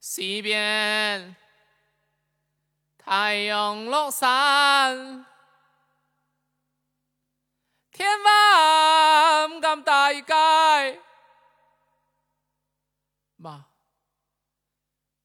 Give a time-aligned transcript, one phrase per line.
[0.00, 1.36] 西边。
[2.98, 5.24] 太阳落山，
[7.90, 11.00] 天晚咁大街，
[13.36, 13.68] 嘛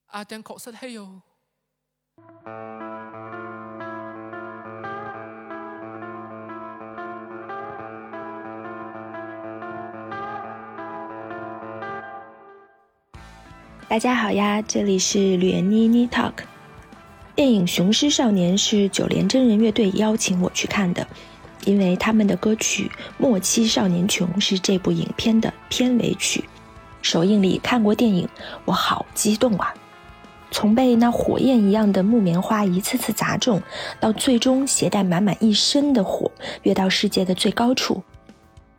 [0.05, 1.21] 阿正確實係喲。
[13.94, 16.32] 大家好呀，这里是吕岩妮妮 Talk。
[17.36, 21.07] 电影《雄狮少年》是九连真人乐队邀请我去看的，
[21.66, 22.86] 因为他们的歌曲
[23.19, 26.43] 《莫欺少年穷》是这部影片的片尾曲。
[27.04, 28.28] 首映礼看过电影，
[28.66, 29.71] 我好激动啊！
[30.50, 33.61] 从被那火焰一样的木棉花一次次砸中，
[34.00, 36.31] 到最终携带满满一身的火
[36.64, 38.02] 跃到世界的最高处，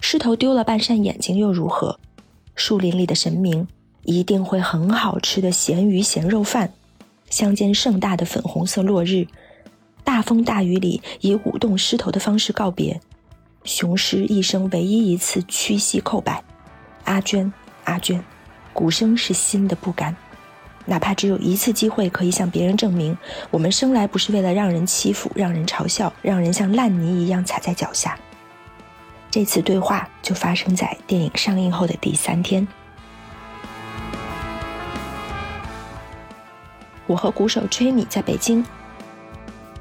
[0.00, 2.00] 狮头丢了半扇眼睛又如何？
[2.56, 3.68] 树林里的神明。
[4.04, 6.72] 一定会很好吃的咸鱼咸肉饭，
[7.30, 9.26] 乡间盛大的粉红色落日，
[10.04, 13.00] 大风大雨里以舞动狮头的方式告别，
[13.64, 16.44] 雄狮一生唯一一次屈膝叩拜，
[17.04, 17.50] 阿娟，
[17.84, 18.22] 阿娟，
[18.72, 20.14] 鼓声是心的不甘，
[20.84, 23.16] 哪怕只有一次机会可以向别人证明，
[23.50, 28.18] 我们生来不是为了让人欺负、让人嘲笑、让人像烂泥一样踩在脚下。
[29.30, 32.68] 这次对话就发生在电影上映后的第三天。
[37.06, 38.64] 我和鼓手吹米在北京。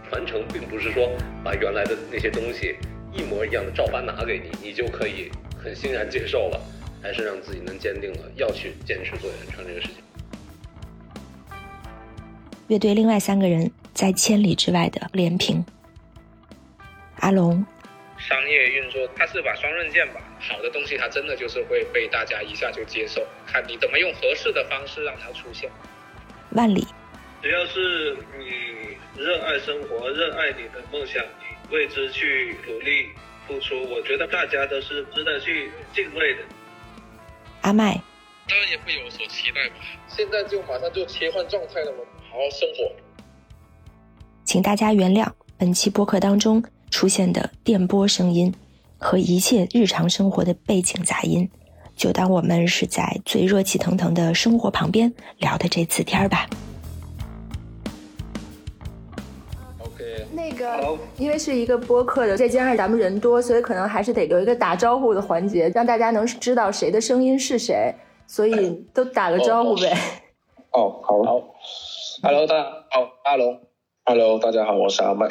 [0.09, 1.09] 传承并不是说
[1.43, 2.75] 把原来的那些东西
[3.11, 6.61] 一模一样的照搬拿给你，你就可以很欣然接受了，
[7.01, 9.95] 还是让自己能坚定了要去坚持做原创这个事情。
[12.67, 15.65] 乐队另外三个人在千里之外的连平。
[17.19, 17.65] 阿龙。
[18.17, 25.69] 商业运作它是把双刃剑吧，好的东西它真的就是会被大家一下就接受，看你怎么用合适的方式让它出现。
[26.51, 26.87] 万里。
[27.43, 33.09] 只要是你热爱生活、热爱你的梦想，你为之去努力
[33.45, 36.39] 付出，我觉得大家都是值得去敬畏的。
[37.59, 38.01] 阿麦，
[38.47, 39.75] 当然也会有所期待吧。
[40.07, 41.97] 现在就马上就切换状态了吗？
[42.31, 42.89] 好好生活。
[44.45, 48.53] 请大家原谅本期播客当中出现的电波声音
[48.97, 51.49] 和一切日常生活的背景杂音，
[51.97, 56.47] 就当我们是在最热气腾腾的生活旁边聊的这次天儿吧。
[60.53, 67.93] 个，因为是一个播客的，再加上咱们人多，所以可能还是得留一个打招呼的环节，让大家能知道谁的声音是谁，
[68.27, 69.95] 所以都打个招呼呗。
[70.71, 71.55] 哦，好，好
[72.21, 73.59] ，Hello，大家好，阿龙
[74.05, 75.27] ，Hello，大家好，我是阿麦，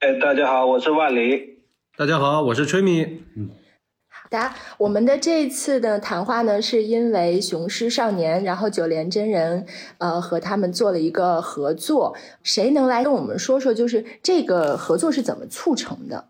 [0.00, 1.60] 哎，大家好，我是万里，
[1.96, 3.50] 大家好，我是崔米，嗯。
[4.30, 9.66] 的，我们的这次的谈话呢，是因为《雄狮少年》，然后九连真人，
[9.98, 12.16] 呃，和他们做了一个合作。
[12.44, 16.28] 谁能来跟我们说说，就是这个合作是怎么促成的？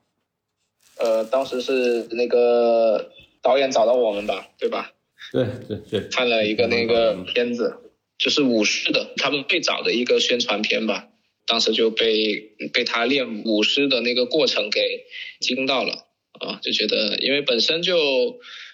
[0.98, 3.10] 呃，当时是那个
[3.42, 4.92] 导演找到我们吧，对吧？
[5.30, 7.76] 对对对，看了一个那个片子，
[8.18, 11.08] 就是武狮的，他们最早的一个宣传片吧。
[11.46, 12.38] 当时就被
[12.72, 15.04] 被他练舞狮的那个过程给
[15.40, 16.06] 惊到了。
[16.40, 17.94] 啊，就觉得因为本身就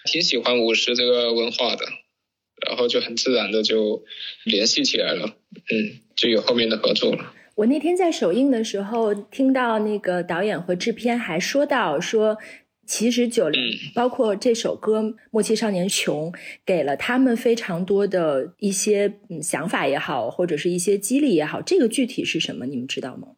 [0.05, 1.85] 挺喜欢舞狮这个文化的，
[2.67, 4.03] 然后就很自然的就
[4.43, 5.35] 联系起来了，
[5.71, 7.33] 嗯，就有后面的合作了。
[7.55, 12.37] 我那天在首映的时候听到那个导演和制片还说到说，
[12.85, 13.59] 其实九零
[13.95, 15.01] 包括这首歌
[15.31, 16.31] 《莫欺少年穷》，
[16.63, 23.29] 给了他们非常多的一些嗯想法也好，或者是一些激励也好，这个具体是什么，你们知道吗？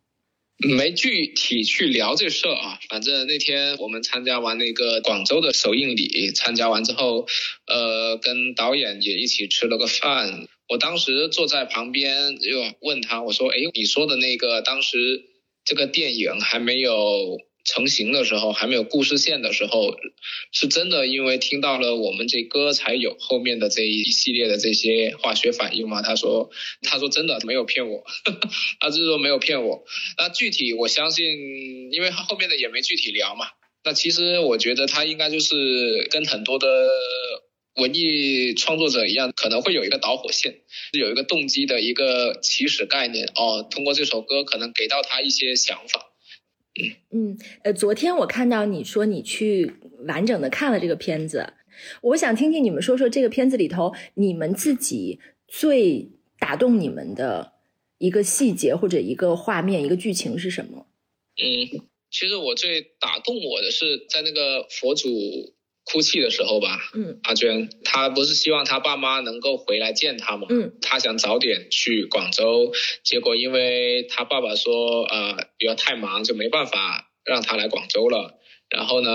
[0.67, 7.25] 没具体去聊这事儿啊，反正那天我们参加完那个广州的首映礼，参加完之后，
[7.65, 10.47] 呃，跟导演也一起吃了个饭。
[10.67, 15.23] 我当时坐在旁边，就问他，我说：“哎，你说的那个当时
[15.63, 17.39] 这个电影还没有。”
[17.69, 19.95] 成型的时候还没有故事线的时候，
[20.51, 26.01] 是真的因为听到了我们这歌才有后面的这一系列的这些化学反应吗？
[26.01, 26.49] 他说，
[26.81, 28.03] 他说真的没有骗我，
[28.81, 29.85] 他就是说没有骗我。
[30.17, 31.27] 那具体我相信，
[31.91, 33.45] 因为他后面的也没具体聊嘛。
[33.83, 36.67] 那其实我觉得他应该就是跟很多的
[37.75, 40.55] 文艺创作者一样，可能会有一个导火线，
[40.91, 43.67] 有一个动机的一个起始概念哦。
[43.69, 46.08] 通过这首歌，可能给到他一些想法。
[47.11, 49.73] 嗯，呃，昨天我看到你说你去
[50.07, 51.53] 完整的看了这个片子，
[52.01, 57.53] 我想听听你们说说这个片子里头你们自己最打动你们的
[57.97, 60.87] 一个细节或者一个画面、一个剧情是什么？
[61.41, 61.81] 嗯，
[62.11, 65.09] 其实我最打动我的是在那个佛祖
[65.91, 70.45] 哭泣的时候吧，嗯，阿娟她不是希望她爸妈能够回来见她嘛？
[70.49, 72.71] 嗯，她想早点去广州，
[73.03, 78.35] 结果因为她爸爸说呃比较太忙，就没办法让她来广州了。
[78.69, 79.09] 然后呢，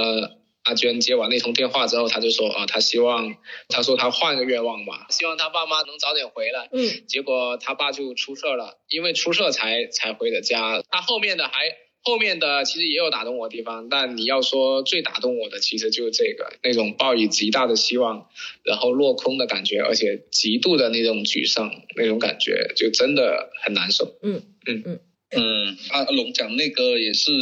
[0.64, 3.36] 阿娟接完那通电话之后，她就说啊，她希望，
[3.68, 6.68] 她说她换个愿望吧，希望她爸妈能早点回来。
[6.72, 10.82] 嗯，结果她爸就出事了，因为出事才才回的家。
[10.90, 11.83] 她后面的还。
[12.04, 18.28] 后面的其实也有打动我的地方，但你要说最打动我的，其实就是这个那种抱以极大的希望，
[18.62, 24.18] 然后落空的感觉，而且极度的那种沮丧那种感觉，就真的很难受。
[24.22, 25.00] 嗯嗯嗯
[25.36, 27.32] 嗯，阿龙讲那个也是，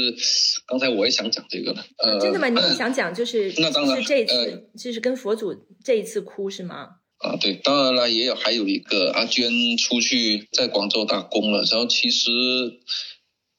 [0.66, 1.84] 刚才我也想讲这个的。
[1.98, 2.48] 呃，真的吗？
[2.48, 5.54] 你也想讲 就是那当然是这一次、呃就是跟佛祖
[5.84, 6.88] 这一次哭是吗？
[7.18, 12.30] 啊，对，当然了，也有还有一个阿娟出去在广州打工了，然后其实，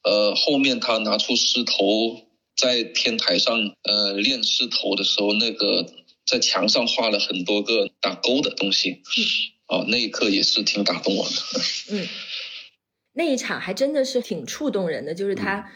[0.04, 2.22] 呃，后面他拿出狮头
[2.56, 5.86] 在天台上呃练狮头的时候，那个
[6.26, 9.02] 在墙上画了很多个打勾的东西，
[9.68, 11.32] 啊，那一刻也是挺打动我的。
[11.92, 12.08] 嗯，
[13.14, 15.36] 那一场还真的是挺触动人的，就是嗯。
[15.36, 15.72] 他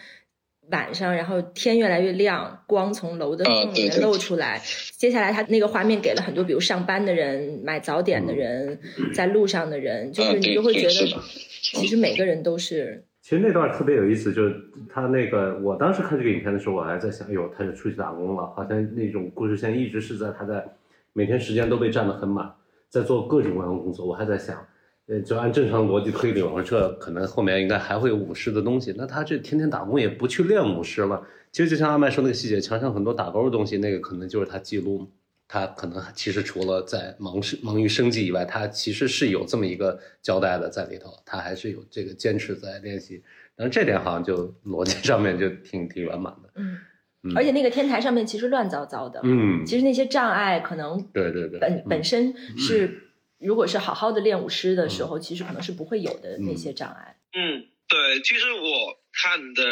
[0.70, 4.00] 晚上，然后天越来越亮，光从楼的啊缝里面对。
[4.00, 4.62] 对露出来。
[4.98, 8.78] 接下来他那个画面给了很多，比如上班的人、买早点的人、
[9.16, 11.24] 在路上的人，就是你就会觉得
[11.62, 14.56] 其实每个人都是其实那段特别有意思，就是
[14.88, 20.66] 他那个，我当时看这个影片的时候，我还在想，哎呦，他是出去打工了，好像那种故事线一直是在他在
[21.12, 22.50] 每天时间都被占得很满，
[22.88, 24.06] 在做各种各样的工作。
[24.06, 24.66] 我还在想，
[25.08, 31.22] 呃，就按正常逻辑推理，我说这可能后面应该还会有舞狮的东西，那他这天天打工也不去练舞狮了。
[31.52, 35.06] 其实就像阿麦说那个细节，墙上很多打勾的东西，那个可能就是他记录。
[35.48, 43.24] 他可能其实除了在忙是忙于生计以外，他其实是有这么一个交代的在里头，他还是有这个坚持在练习。
[43.56, 46.52] 然后这点好像就逻辑上面就挺挺圆满的。
[46.56, 46.78] 嗯
[47.24, 53.10] 嗯，而且那个天台上面其实乱糟糟的，嗯，其实那些障碍可能对对对，本本身嗯是，
[53.40, 57.18] 如果是好好的练舞狮的时候，其实可能是不会有的那些障碍。
[57.34, 59.64] 嗯，对，其实我看的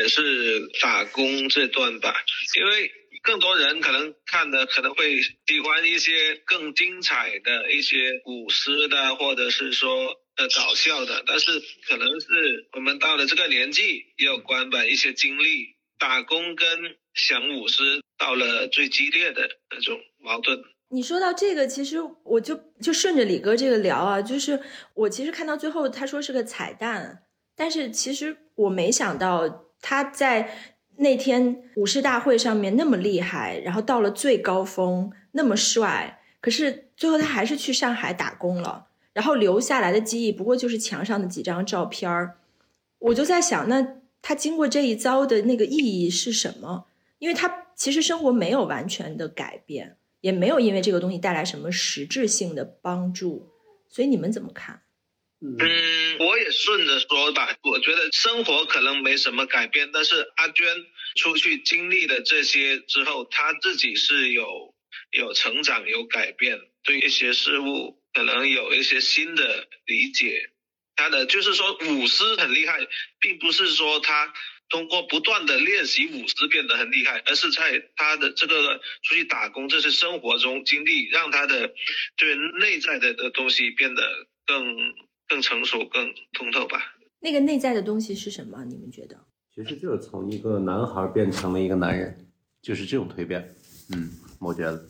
[0.00, 2.14] 也是打工这段吧，
[2.58, 2.90] 因为
[3.22, 16.66] 更多人可能看的可能会喜欢一些更精彩的一些舞狮的，或者是说呃搞笑的，但是可能是我们到了这个年纪也有关吧，一些经历，打工跟
[17.14, 20.62] 想舞狮到了最激烈的那种矛盾。
[20.90, 24.58] 你说到这个，其实我就就顺着李哥这个聊啊，就是
[24.94, 27.24] 我其实看到最后他说是个彩蛋，
[27.54, 42.36] 但是其实我没想到他在那天武士大会上面那么厉害，然后到了最高峰那么帅，可是最后他还是去上海打工了，然后留下来的记忆不过就是墙上的几张照片儿，
[42.98, 46.86] 我就在想，那他经过这一遭的那个意义是什么？
[47.18, 49.96] 因为他其实生活没有完全的改变。
[50.20, 53.46] 也没有因为这个东西带来什么实质性的帮助，
[53.88, 54.80] 所以你们怎么看？
[55.40, 57.56] 嗯，我也顺着说吧。
[57.62, 60.66] 我觉得生活可能没什么改变，但是阿娟
[61.16, 64.74] 出去经历了这些之后，她自己是有
[65.12, 70.50] 有成长、有改变，对一些事物可能有一些新的理解。
[70.96, 72.78] 她的就是说舞狮很厉害，
[73.20, 74.32] 并不是说她。
[74.70, 81.72] 通过不断的练习舞狮变得很厉害，而是在他的这个出去打工，这是生活中经历，让他的
[82.18, 84.76] 对内在的的东西变得更
[85.28, 86.78] 更成熟、更通透吧。
[87.20, 88.64] 那个内在的东西是什么？
[88.64, 89.16] 你们觉得？
[89.54, 92.16] 其实就是从一个男孩变成了一个男人，
[92.62, 93.54] 就是这种蜕变。
[93.92, 94.08] 嗯，
[94.40, 94.80] 我觉得。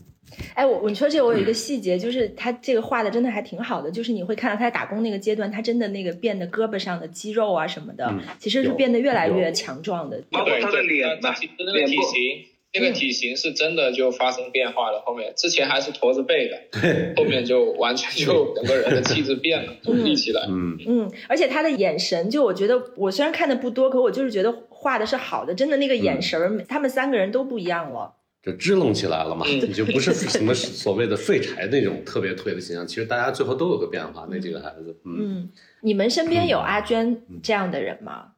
[0.55, 10.23] 哎，我你说这个，我有一个细节，就是他这个画的真的还挺好的，就是你会看到他打工那个阶段，他真的那个变得胳膊上的肌肉啊什么的，嗯、其实是变得越来越强壮的。
[10.31, 15.03] 包括他的脸吧，其实那个体型，那个体型是真的就发生变化了。
[15.07, 20.43] 后面之前还是驼着背的，对，后面就完全就整个人的气质变了，就 立起来。
[20.49, 28.15] 嗯嗯，而且他的眼神，就我觉得我虽然看的不多，可我就是觉得画的是好的，真的那个眼神，嗯、他们三个人都不一样了。
[28.41, 32.87] 就支棱起来了嘛，嗯你就不是什么所谓的废柴那种特别颓的形象。
[32.87, 38.29] 其实大家最后都有个变化，那几个孩子，嗯，嗯，你们身边有阿娟这样的人吗？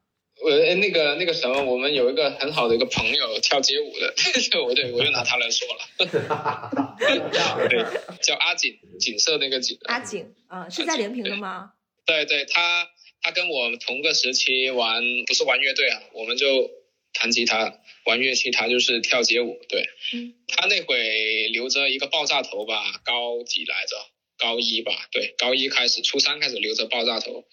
[0.48, 4.14] 呃，那个那个什么，我们有一个很好的一个朋友跳街舞的，
[4.64, 5.80] 我对我又拿他来说了，
[7.68, 7.84] 对，
[8.22, 11.72] 叫阿锦，锦瑟那个锦，阿锦啊，是在连平的吗？
[12.06, 12.88] 对对，他
[13.22, 16.70] 他跟我同个时期玩，不是玩乐队啊，我们就
[17.12, 17.78] 弹吉他。
[18.06, 23.94] 玩乐器，他就是跳街舞，对，嗯、他那会留着一个爆炸头吧，高几来着？
[24.38, 27.44] 高一吧，对，高一开始，初三开始留着爆炸头。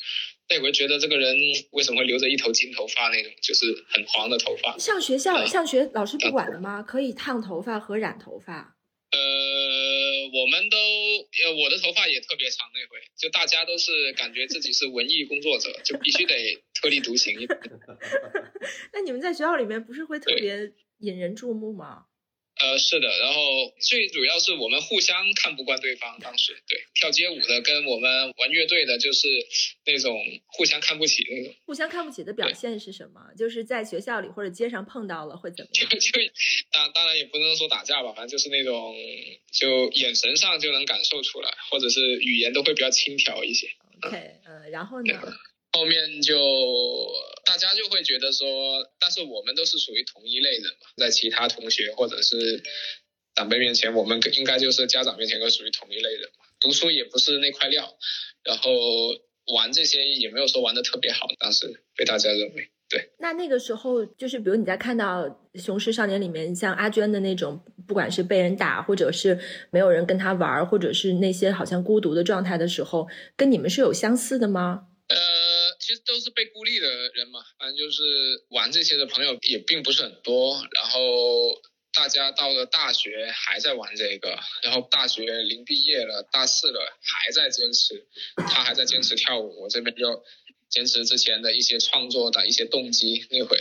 [0.49, 1.35] 那回觉得这个人
[1.71, 4.77] 为什么会留着一头金头发那种，就是很黄的头发？
[4.77, 6.81] 上学校、嗯、上学老师不管的吗？
[6.81, 8.75] 可以烫头发和染头发？
[9.11, 9.19] 呃，
[10.33, 17.59] 我们都，呃，我的头发也特别长，那回就大家都是感觉自己是文艺工作者，就必须得特立独行一点。
[18.93, 22.05] 那你们在学校里面不是会特别引人注目吗？
[22.59, 23.41] 呃，是的，然后
[23.79, 26.19] 最主要是我们互相看不惯对方。
[26.19, 29.27] 当时对跳街舞的跟我们玩乐队的，就是
[29.85, 31.53] 那种互相看不起那种。
[31.65, 33.21] 互相看不起的表现是什么？
[33.37, 35.89] 就是在学校里或者街上碰到了会怎么样？
[35.89, 36.11] 就就
[36.71, 38.95] 当当然也不能说打架吧，反正就是那种
[39.51, 43.67] 就眼神上就能感受出来，或者是语言都会比较轻佻一些。
[44.01, 45.19] OK，嗯，然后呢？
[45.71, 46.35] 后面就
[47.45, 52.63] 大家就会觉得说，但是我们都是属于同一类人嘛，在其他同学或者是
[53.35, 56.45] 长辈面前，我们应该就是家长面前都属于同一类人嘛。
[56.59, 57.97] 读书也不是那块料，
[58.43, 58.71] 然后
[59.53, 62.69] 玩这些也没有说玩的特别好，当时被大家认为。
[62.89, 65.27] 对，那那个时候就是，比如你在看到
[65.61, 69.37] 《雄狮少年》里面，像阿娟的那种，不管是被人打，或者是
[69.71, 74.87] 没有人跟他玩，或者是那些好像孤独的状态的时候，跟你们是有相似的吗？
[75.07, 78.03] 呃，其实都是被孤立的人嘛，反正就是
[78.49, 81.61] 玩这些的朋友也并不是很多，然后
[81.93, 90.23] 大家到了大学还在玩这个，然后大学临毕业了，大四了还在坚持，他还在坚持跳舞，我这边就
[90.69, 93.57] 坚持之前的一些创作的一些动机，那会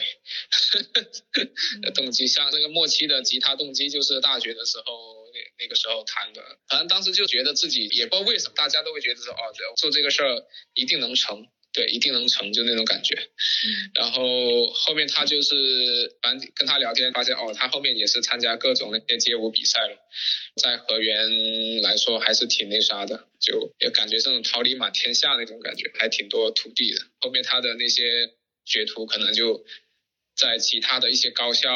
[1.94, 5.25] 动机像这个末期的吉他动机，就是大学的时候
[5.58, 11.46] 那那个时候谈的，反正当时就觉得自己也不知道为什么，大家都会觉得说哦，做这个事儿一定能成。
[11.72, 13.14] 对，一定能成就那种感觉。
[13.16, 19.98] 嗯、然后后面他就是，反正跟他聊天，发现哦，他后面也是参加各种那些街舞比赛了，
[20.62, 27.00] 在河源来说还是挺那啥的，就也感觉这种桃李满天下那种感觉，还挺多徒弟的。
[27.20, 28.30] 后面他的那些
[28.64, 29.62] 学徒可能就
[30.36, 31.70] 在其他的一些高校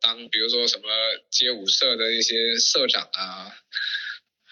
[0.00, 0.88] 当，比如说什么
[1.30, 3.56] 街舞社的一些社长啊。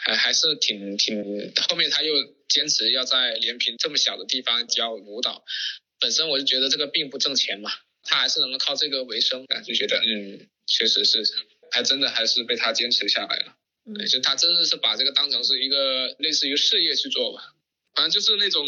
[0.06, 2.12] 还还是挺挺，后面他又
[2.46, 5.46] 坚持要在连平这么小的地方教舞蹈，
[5.98, 11.24] 本身我就觉得这个并不挣钱嘛，他还是能够靠这个为生，就觉得嗯，确实是，
[11.70, 13.56] 还真的还是被他坚持下来了，
[13.86, 17.54] 嗯，就他真的是把这个当成是一个类似于事业去做吧，
[17.94, 18.66] 反正就是那种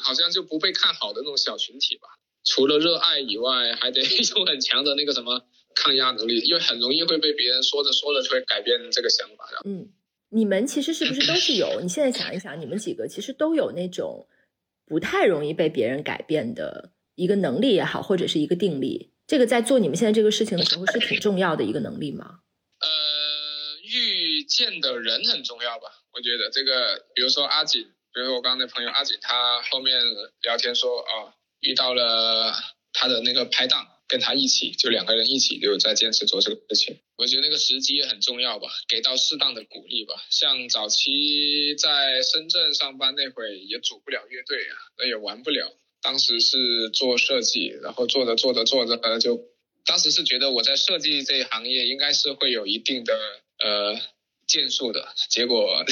[0.00, 2.08] 好像就不被看好的那种小群体吧，
[2.44, 4.00] 除了热爱以外，还得
[4.36, 5.44] 有很强的那个什么
[5.74, 9.92] 抗压能力，因为很容易会被别人说着说着就会改变这个想法，嗯。
[10.34, 11.78] 你们其实是不是都是有？
[11.82, 14.26] 你现在想一想，你们几个其实都有那种
[14.86, 19.12] 不太容易被别人改变的一个能力也好，或者是一个定力。
[19.26, 22.40] 这个在做你们现在这个事情的时候是挺重要的一个能力吗？
[22.80, 22.88] 呃，
[23.84, 26.00] 遇见的人很重要吧？
[26.14, 30.00] 我觉得这个，比如说阿锦，比如说我刚刚那朋友阿锦，他后面
[30.44, 32.52] 聊天说啊，遇到了
[32.92, 33.88] 他的那个拍档。
[34.08, 36.98] 跟他一起，就两个人一起就在坚持做这个事情。
[37.16, 40.22] 我觉得那个时机也很重要吧，给到适当的鼓励吧。
[40.28, 45.72] 像早期在深圳上班那会也组不了乐队啊，那也玩不了。
[46.02, 49.40] 当时是做设计，然后做着做着做着，呃，就
[49.86, 53.18] 当时是觉得我在设计这一行业应该是会有一定的
[53.60, 53.98] 呃
[54.46, 55.82] 建树的，结果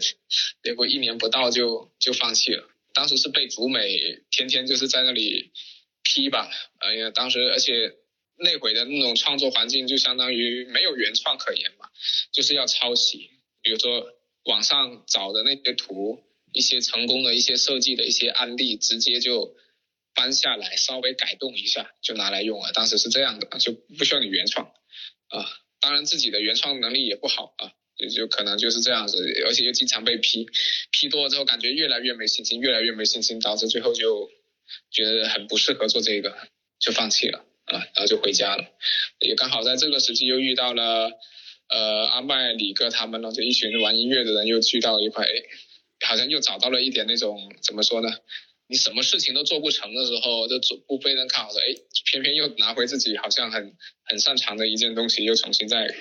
[0.64, 2.66] 结果一年不到就就放弃了。
[2.96, 5.52] 当时是被竹美天天就是在那里。
[6.08, 6.48] 批吧，
[6.78, 7.92] 哎呀，当时而且
[8.38, 11.88] 那会的那种创作环境就相当于没有原创可言嘛，
[12.30, 13.28] 就是要抄袭，
[13.60, 14.06] 比如说
[14.44, 16.22] 网上找的那些图，
[16.52, 19.56] 一些成功的一些设计的一些案例，直接就
[20.14, 22.70] 搬下来，稍微改动一下就拿来用了。
[22.72, 24.64] 当时是这样的，就不需要你原创
[25.26, 25.44] 啊，
[25.80, 30.46] 当然自己的原创能力也不好啊，就就可能就是这样子，而且又经常被批，
[30.90, 34.30] 批多了之后感觉越来越没信心，越来越没信心，导致最后就。
[34.90, 36.36] 觉得很不适合做这个，
[36.80, 38.64] 就放弃了啊，然后就回家了。
[39.20, 41.12] 也刚好在这个时期又遇到了，
[41.68, 45.30] 呃，阿麦、李哥他们呢，就一群玩音乐的人又聚到一块，哎，
[46.04, 48.10] 好像又找到了一点那种怎么说呢？
[48.66, 51.66] 你什么事情都做不成的时候，就不被人看好的，哎，
[52.10, 55.94] 偏偏又拿回自己好像很很擅长的一件东西，又重新再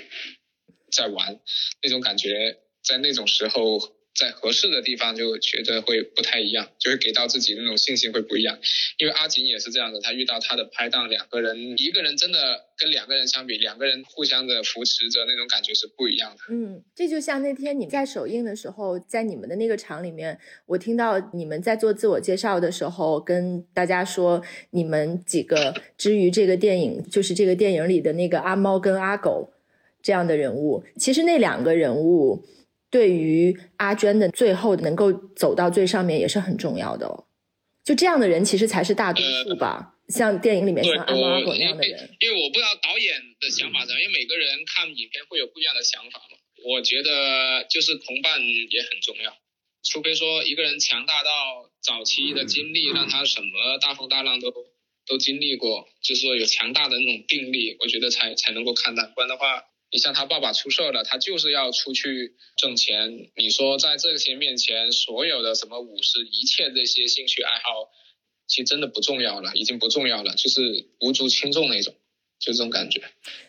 [0.95, 1.39] 在玩，
[1.83, 3.93] 那种感觉，在那种时候。
[4.17, 8.57] 在合适的地方就觉得会不太一样，就会给到自己那种信心会不一样。
[8.97, 16.37] 因为阿锦也是这样的，他遇到他的拍档，两个人，一个人真的跟两个人相比，两个人互相的扶持着，那种感觉是不一样的。
[16.49, 29.51] 嗯，这就像那天你在首映的时候，在你们的那个场里面，我听到你们在做自我介绍的时候，跟大家说你们几个之于这个电影，就是这个电影里的那个阿猫跟阿狗
[30.05, 32.45] 这样的人物，其实那两个人物。
[32.91, 37.27] 对于阿娟的最后能够走到最上面也是很重要的哦，
[37.83, 39.91] 就这样的人其实才是大多数吧。
[40.07, 46.37] 呃、像电影里面像阿猫阿狗那样的人，因为我不知道导演的想法怎样，因为每个人看影片会有不一样的想法嘛。
[46.63, 49.35] 我觉得就是同伴也很重要，
[49.83, 54.53] 除非说一个人强大到早期的经历让他什么大风大浪都
[55.05, 59.65] 都经历过，就是说有强大的那种定力，我觉得才才能够看淡，不然的话。
[59.95, 63.29] 你像他爸爸出事了，他就是要出去挣钱。
[63.37, 67.87] 你说在这些面前，所有的什么武士，一切这些兴趣爱好，
[68.45, 71.93] 其实真的不重要了，已经不重要了，就是无足轻重那种，
[72.41, 73.01] 就这种感觉。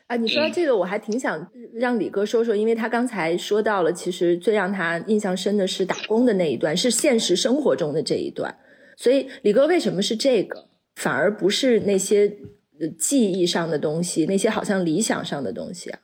[0.07, 8.57] 啊，你说到这个，我还挺想让李哥说说，因为他刚才说到了，其实最让他印象深的是打工的那一段，是现实生活中的这一段。
[8.97, 12.39] 所以李哥为什么是这个，反而不是那些
[12.97, 15.99] 记忆上的东西，那些好像理想上的东西啊？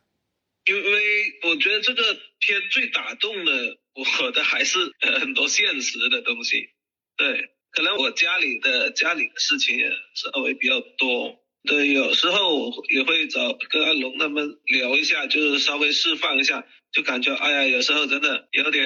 [0.64, 2.02] 因为我觉得这个
[2.38, 3.78] 片最打动的
[4.20, 4.78] 我的还是
[5.20, 6.68] 很多现实的东西，
[7.16, 18.84] 对，可能我家里的家里的事情也稍微比较多，对，有时候也会找跟阿龙他们聊一下，就是稍微释放一下，就感觉哎呀，有时候真的有点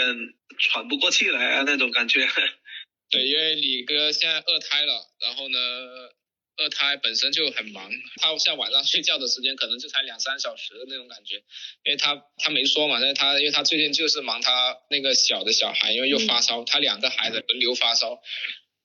[0.58, 2.26] 喘不过气来啊那种感觉。
[3.10, 5.58] 对，因为李哥现在二胎了，然后呢。
[6.58, 11.36] 二胎本身就很忙，他像晚上睡觉的时间可能就才两三小时的那种感觉，
[11.84, 18.22] 因为他他没说嘛，但是他因为他最近就是忙他那个小的小孩，因为又发烧，他两个孩子轮流发烧，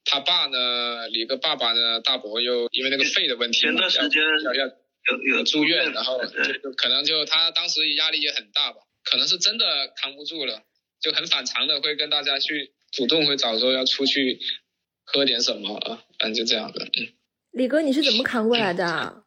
[0.04, 4.72] 他爸呢，李哥爸爸呢，大伯又因为那个肺的问题，前段时间要要
[5.38, 10.64] 有住院，然后就可能就他当时压力也很大吧，可能是真的扛不住了，
[11.02, 14.40] 就很反常的会跟大家去主动会找说要出去
[15.06, 17.14] 喝点什么啊，反正就这样的，嗯。
[17.52, 19.24] 李哥，你是怎么扛过来的？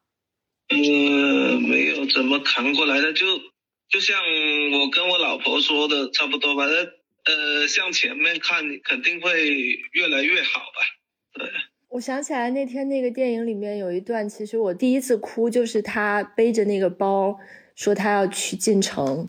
[0.70, 3.26] 嗯，没有怎么扛过来的，就
[3.90, 4.18] 就像
[4.72, 6.64] 我跟我老婆说的差不多吧。
[6.64, 9.50] 呃，向前面看，肯定会
[9.92, 10.80] 越来越好吧。
[11.34, 11.50] 对。
[11.90, 17.38] 我想起来那天那个电影里面有一段，其实我第一次哭，就是他背着那个包，
[17.74, 19.28] 说他要去进城，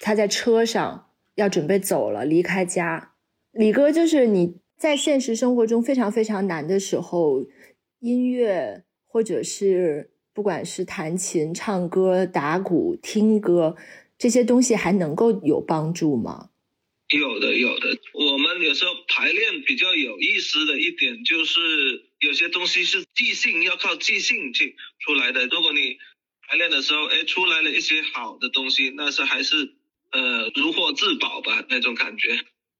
[0.00, 3.12] 他在车上要准备走了，离开家。
[3.52, 7.46] 李哥，就是你在现实生活中非常非常难的时候。
[8.06, 13.74] 音乐，或者是不管是弹琴、唱歌、打鼓、听歌，
[14.16, 16.50] 这些东西还能够有帮助吗？
[17.08, 17.98] 有的，有的。
[18.14, 21.58] 我们有时候排练比较有意思的一点就是，
[22.20, 25.46] 有些东西是即兴，要靠即兴去出来的。
[25.48, 25.98] 如果你
[26.48, 29.74] 排练的时候，哎，出来了一些好的东西，那是还是
[30.12, 32.38] 呃如获至宝吧那种感觉。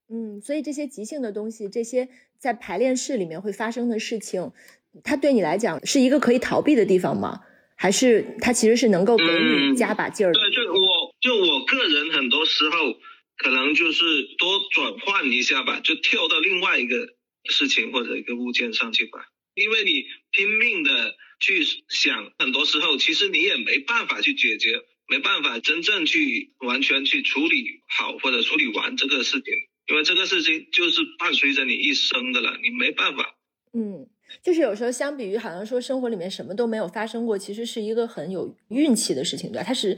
[0.09, 2.07] 嗯，所以这些即兴的东西，这些
[2.39, 4.53] 在排练室里面会发生的事情。
[5.03, 7.39] 它对你来讲是一个可以逃避的地方吗？
[7.79, 10.33] 还是它其实是能够给你加把劲儿？
[10.33, 12.97] 对，就我就我个人很多时候
[13.37, 14.03] 可能就是
[14.39, 17.07] 多转换一下吧，就跳到另外一个
[17.51, 19.19] 事情或者一个物件上去吧。
[19.53, 29.53] 因为你拼命的去想，很多时候其实你也没办法去解决，没办法真正去完全去处理好或者处理完这个事情，
[29.87, 33.35] 因为这个事情就是伴随着你一生的了，你没办法。
[33.73, 34.09] 嗯。
[34.41, 39.63] 就是有时候相比于好像说生活里面什么都没有发生过，其实是一个很有运气的事情，对吧？
[39.63, 39.97] 它是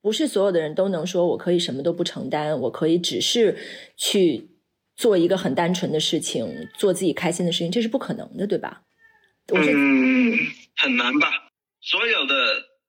[0.00, 3.56] 不是所有的人都能说我可以什么都不承担，我可以只是
[3.96, 4.48] 去
[4.96, 8.82] 做一个很单纯的事情，做自己开心的事情，这是不可能的，对吧？
[9.54, 10.36] 嗯，
[10.76, 11.30] 很难吧？
[11.80, 12.34] 所有的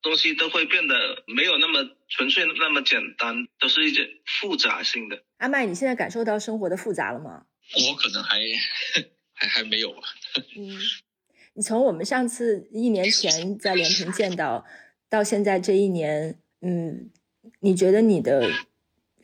[0.02, 5.24] 东西都会变得没有那么纯粹，那么简单，都是一些复杂性的。
[5.38, 7.46] 阿麦，你现在感受到生活的复杂了吗？
[7.88, 8.40] 我可能还
[9.34, 10.02] 还还没有吧。
[10.58, 10.78] 嗯，
[11.54, 14.66] 你从我们上次一年前在连平见到，
[15.10, 17.10] 到现在这一年，嗯，
[17.62, 18.50] 你觉得你的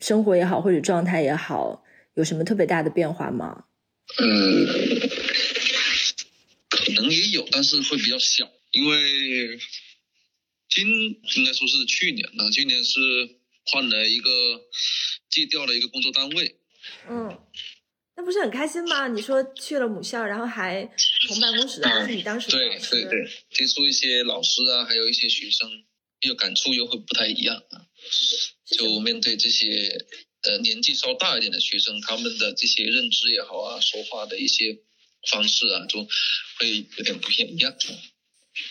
[0.00, 3.64] 生活也好，或者状态也好，有什么特别大的变化吗？
[4.18, 4.66] 嗯，
[6.68, 9.58] 可能也有，但是会比较小，因为
[10.68, 10.86] 今
[11.36, 13.00] 应该说是去年了，今年是
[13.64, 14.30] 换了一个
[15.28, 16.56] 借调了一个工作单位，
[17.08, 17.38] 嗯。
[18.16, 19.08] 那不是很开心吗？
[19.08, 20.82] 你说去了母校，然后还
[21.28, 25.70] 同办公室的是你当时对对对，接触一些老师啊，还有一些学生，
[26.22, 27.86] 又感触又会不太一样啊。
[28.64, 30.06] 就面对这些
[30.44, 34.78] 呃年纪稍大一点的学生，他们的这些认知也好啊，说话的一些
[35.30, 36.02] 方式啊，就
[36.58, 37.76] 会有点不太一样。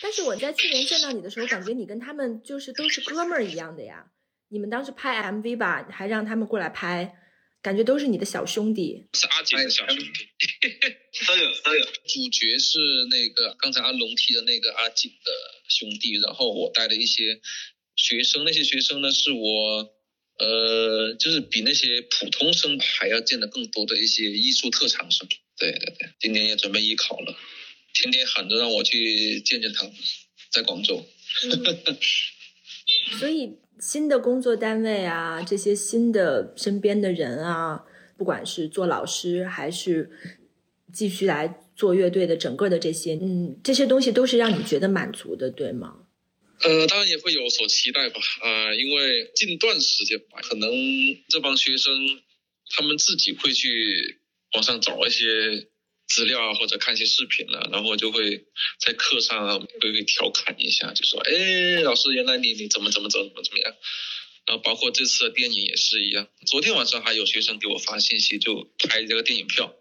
[0.02, 4.10] 但是我在去年见到你的时候，感觉你跟他们就是都是哥们儿一样的呀。
[4.48, 7.14] 你们当时拍 MV 吧，还让他们过来拍。
[7.66, 10.04] 感觉都是你的小兄弟，是阿杰的小兄弟，
[11.26, 11.84] 都有都有。
[11.84, 12.78] 主角是
[13.10, 15.32] 那个刚才阿龙提的那个阿景的
[15.68, 17.40] 兄弟，然后我带的一些
[17.96, 19.92] 学生，那些学生呢是我
[20.38, 25.26] 呃，就是比那些普通生还要见的更多的一些艺术特长生。
[25.58, 27.36] 对对对，今年也准备艺考了，
[27.94, 29.92] 天天喊着让我去见见他们，
[30.52, 31.04] 在广州。
[33.18, 37.84] 所以新的工作单位啊，这些新的身边的人啊，
[38.16, 40.10] 不管是做老师还是
[40.92, 45.98] 继续来做乐队的，整个的这些，嗯，这些东西都是让你觉得满足的，对吗？
[46.62, 50.70] 呃，当然也会有所期待吧，啊、因为近段时间吧，可能
[51.28, 51.92] 这帮学生
[52.70, 54.18] 他们自己会去
[54.54, 55.68] 网上找一些
[56.08, 58.46] 资料啊，或者看一些视频啊，然后就会
[58.78, 63.74] 在课上啊会会调侃一下，就说，哎，老师，原来你你怎么怎么怎么怎么样？
[64.46, 69.74] 然后包括这次的电影也是一样，昨天晚上还有学生给我发信息，就拍这个电影票，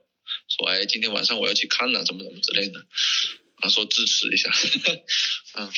[0.49, 2.85] 说，哎，今天晚上我要去看了、怎么怎么之类的，
[3.57, 4.49] 啊，说支持一下，
[5.53, 5.71] 啊。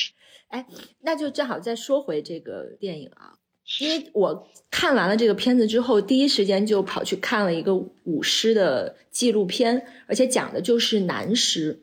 [0.48, 0.64] 哎，
[1.02, 3.36] 那就正好再说回这个电影啊，
[3.80, 11.80] 因为我看完了这个片子之后，第一时间就跑去看了一个舞狮的纪录片，而且讲的就是南狮。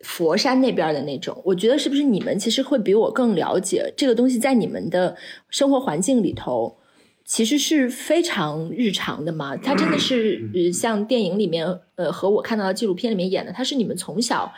[0.00, 5.16] 佛山那边的那种，我觉得是不是你们其实会比我更了解这个东西，在你们的
[5.48, 6.76] 生活环境里头，
[7.24, 9.56] 其实是非常日常的吗？
[9.56, 14.52] 它真的是呃像电影里面呃和我看到的纪录片里面演的，它是你们从小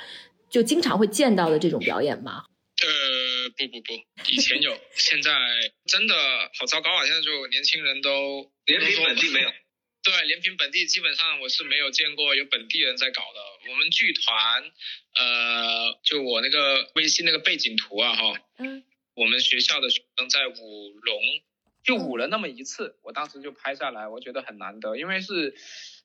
[0.50, 2.42] 就经常会见到的这种表演吗？
[2.82, 2.86] 呃，
[3.50, 3.92] 不不不，
[4.28, 5.30] 以前有，现在
[5.86, 6.14] 真的
[6.58, 7.04] 好糟糕啊！
[7.04, 9.52] 现在就年轻人都连平本地没有。
[10.02, 13.70] 对，连平本地基本上我是没有见过有本地人在搞的。
[13.70, 14.62] 我们剧团，
[15.14, 18.84] 呃，就我那个微信那个背景图啊，哈，嗯，
[19.14, 21.20] 我们学校的学生在舞龙，
[21.84, 25.54] 就舞了那么一次，我当时就拍下来，我觉得很难得，因为是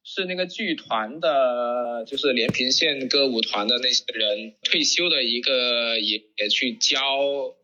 [0.03, 6.99] 是那个剧团的，就是连平县歌舞团的那些人退休的一个也也去教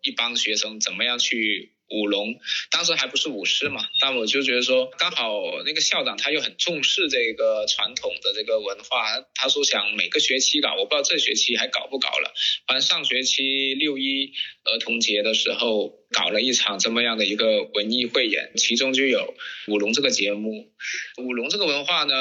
[0.02, 2.39] 一帮学生怎么样去舞龙，
[2.71, 12.32] 当时还不是舞狮嘛，但我就觉得说，刚好那个校长他又很重视这个传统的这个文化，他说想每个学期搞，我不知道这学期还搞不搞了，
[12.67, 19.34] 反正上学期六一儿童节的时候搞了一场这么样的一个文艺汇演，其中就有
[19.67, 20.71] 舞龙这个节目。
[21.17, 22.13] 舞龙这个文化呢，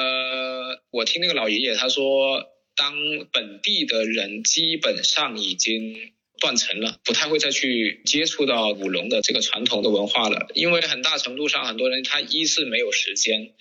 [0.89, 2.43] 我听那个老爷爷他说，
[2.75, 2.93] 当
[3.31, 6.11] 本地的人基本上已经。
[6.39, 13.51] 断层了，不太会再去接触到舞龙的这个传统的文化了，因为很大程度上很多人他一是没有时间，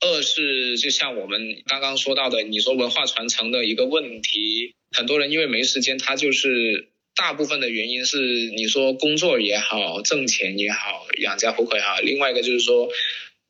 [0.00, 8.18] 二是就像我们刚刚说到的，你说文化传承的一个问题，很多人因为没时间，他就是大部分的原因是
[8.56, 12.90] 你说工作也好，挣钱也好，养家糊口也好，另外一个就是说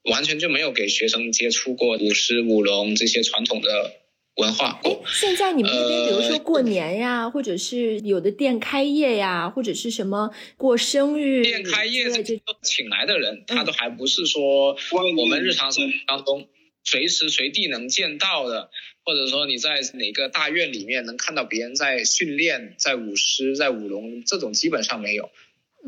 [0.05, 3.93] 完全就没有给学生接触过舞狮、舞龙这些传统的。
[4.37, 4.81] 文化。
[4.85, 12.23] 哎，现在你们那边，比如说过年呀，或者是有的店开业呀，或者是什么过生日，店开业这
[12.63, 14.77] 请来的人，他都还不是说
[15.17, 16.49] 我们日常生活当中
[16.85, 18.71] 随时随地能见到的，
[19.05, 25.31] 或者说你在哪个大院里面能看到别人在训练、在舞狮、在舞龙，这种基本上没有。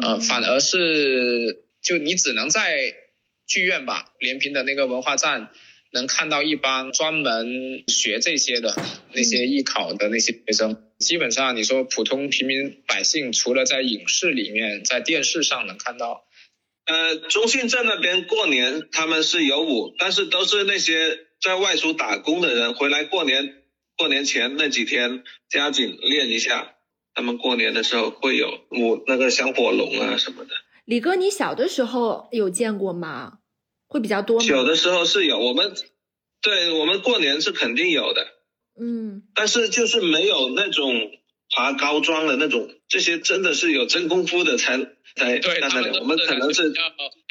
[0.00, 2.94] 呃，反而是就你只能在
[3.46, 5.50] 剧院吧，连平的那个文化站。
[5.90, 8.74] 能看到一帮专门学这些的
[9.12, 16.24] 那些艺考的那些学生，基本上你说普通平民百姓，除了在影视里面、在电视上能看到，
[16.86, 23.54] 呃，中信镇那边过年他们是有舞，但是都是那些在外出打工的人回来过年，
[23.96, 26.74] 过年前那几天加紧练一下，
[27.14, 30.50] 他们过年的时候会有舞那个香火龙啊什么的。
[30.84, 33.38] 李哥，你小的时候有见过吗？
[33.88, 34.46] 会比较多吗？
[34.46, 35.74] 有的时候是有，我们
[36.40, 38.26] 对我们过年是肯定有的，
[38.80, 41.10] 嗯，但是就是没有那种
[41.56, 44.78] 爬高桩的那种，这些真的是有真功夫的才
[45.16, 46.00] 才对看得了。
[46.00, 46.82] 我们可能是要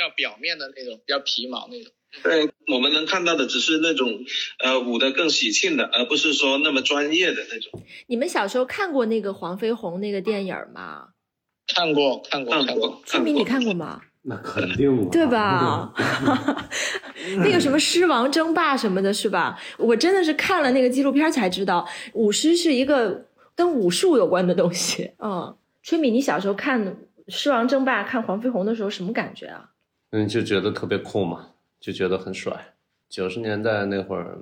[0.06, 1.94] 要表面的那种，比较皮毛那种。
[2.24, 4.26] 对，我们能看到的只是那种
[4.60, 7.84] 呃舞的更喜庆的，而不是说那么专业的那种。
[8.08, 11.10] 你们小时候看过那个黄飞鸿那个电影吗？
[11.68, 13.04] 看过，看过，看过。
[13.06, 14.02] 春明，你看过吗？
[14.30, 15.94] 那肯定对吧？
[17.40, 19.58] 那个什么狮王争霸什么的，是吧？
[19.78, 25.14] 我真的是看了那个纪录片才知道，舞狮是一个跟武术有关的东西。
[25.20, 26.98] 嗯，春米，你小时候看
[27.30, 29.72] 狮王争霸、看黄飞鸿的时候什么感觉啊？
[30.12, 32.74] 嗯，就觉得特别酷嘛，就觉得很帅。
[33.08, 34.40] 九十年代那会儿，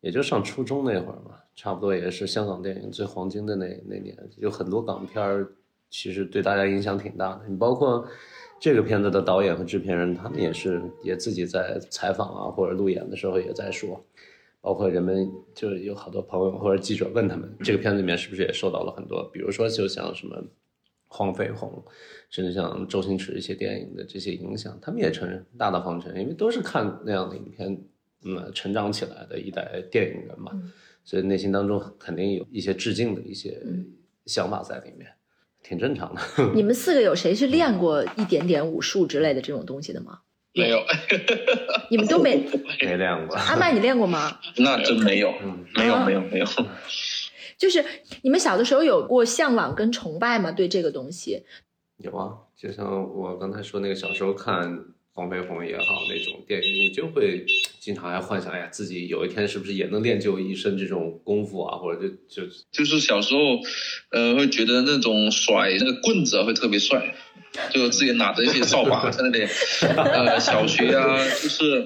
[0.00, 5.46] 也就上初中那会儿嘛，差不多也是香港电影最黄金的那那年，有很多港片儿，
[5.90, 7.42] 其实对大家影响挺大的。
[7.48, 8.04] 你包括。
[8.58, 14.02] 这个片子的导演和制片人，他们也是也自己在采访啊，或者路演的时候也在说，
[14.60, 20.42] 包括人们就有好多朋友或者记者问他们，这个片子里面是不是也受到了很多，比如说就像什么
[21.06, 21.84] 黄飞鸿，
[22.30, 27.78] 甚至像周星驰一些电影的这些影响，他们也承认，大大方承认，因为都是看那样的影片，
[28.24, 30.50] 嗯，成长起来的一代电影人嘛，
[31.04, 33.62] 所以内心当中肯定有一些致敬的一些
[34.24, 35.06] 想法在里面。
[35.66, 36.20] 挺正常的。
[36.54, 40.20] 你们四个有谁是练过一点点武术之类的这种东西的吗？
[40.54, 40.80] 没有，
[41.90, 42.36] 你们都没
[42.80, 43.36] 没练过。
[43.36, 44.38] 阿麦，你练过吗？
[44.56, 45.32] 那真没有，
[45.74, 46.46] 没有，没有，没有。
[47.58, 47.84] 就是
[48.22, 50.52] 你们小的时候有过向往跟崇拜吗？
[50.52, 51.44] 对这个东西？
[51.98, 54.84] 有啊，就像我刚才说那个小时候看
[55.16, 57.46] 黄飞鸿也好那种电影，你就会
[57.80, 61.78] 经常还幻想，哎呀，自己有一天是不是也能练就一身这种功夫啊？
[61.78, 63.40] 或者就就就是小时候，
[64.10, 67.14] 呃，会觉得那种甩那个棍子啊会特别帅。
[67.70, 69.46] 就自己拿着一些扫把在那里，
[69.80, 71.82] 呃，小学啊，就是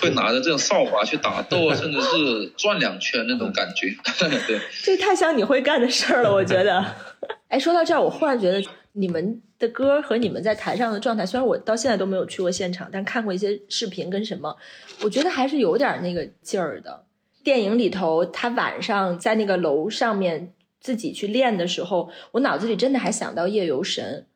[0.00, 3.88] 会拿着这种扫把去打斗啊，甚至是转两圈那种感觉。
[4.46, 6.84] 对，这太像你会干的事儿了，我觉得。
[7.48, 8.62] 哎，说到这儿，我忽然觉得
[8.98, 14.56] 你们的歌和你们在台上的状态，虽然我到现在都没有去过现场，但看过一些视频跟什么，
[15.02, 17.04] 我觉得还是有点那个劲儿的。
[17.44, 24.26] 电影里头，他晚上在那个楼上面自己去练的时候，我脑子里真的还想到夜游神。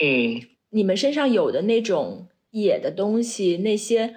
[0.00, 4.14] 嗯，你们身上有的那种野的东西，那些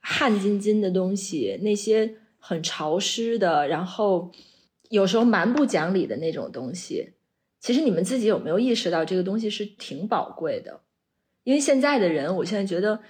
[0.00, 4.30] 汗津津的东西，那些很潮湿的，然后
[4.90, 7.12] 有时候蛮不讲理的那种东西，
[7.62, 10.80] 其实你们自己有没有意识到这个东西是挺宝贵的？
[11.44, 13.00] 因为现在的人，我现在觉得，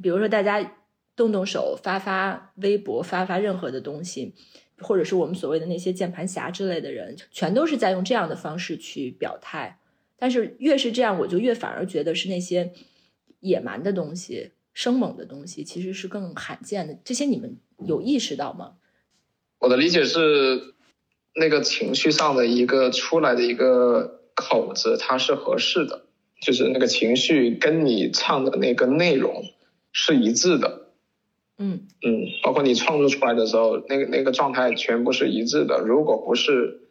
[0.00, 0.78] 比如说大家
[1.16, 4.34] 动动手发发微博，发发任何的东西，
[4.78, 9.80] 或者是我们所谓的那些键盘侠之类的人，全都是在用这样的方式去表态。
[10.16, 12.72] 但是越是这样，我就越反而觉得是那些
[13.40, 16.96] 野蛮的东西、生猛的东西，其实是更罕见的。
[17.04, 18.74] 这些你们有意识到吗？
[19.58, 20.74] 我的理解是，
[21.34, 26.02] 那个情绪上的一个出来的一个口子，它是合适的，
[26.42, 29.44] 就是那个情绪跟你唱的那个内容
[29.92, 30.88] 是一致的。
[31.58, 35.80] 嗯嗯，包括你创作出来的时候，那个那个状态全部是一致的。
[35.80, 36.82] 如果不是。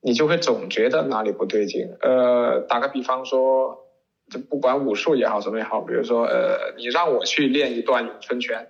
[0.00, 1.88] 你就会总觉得哪里不对劲。
[2.00, 3.78] 呃，打个比方说，
[4.30, 8.68] 就不管武术也好，什么也好，比如说，呃，你让我去练一段咏春拳，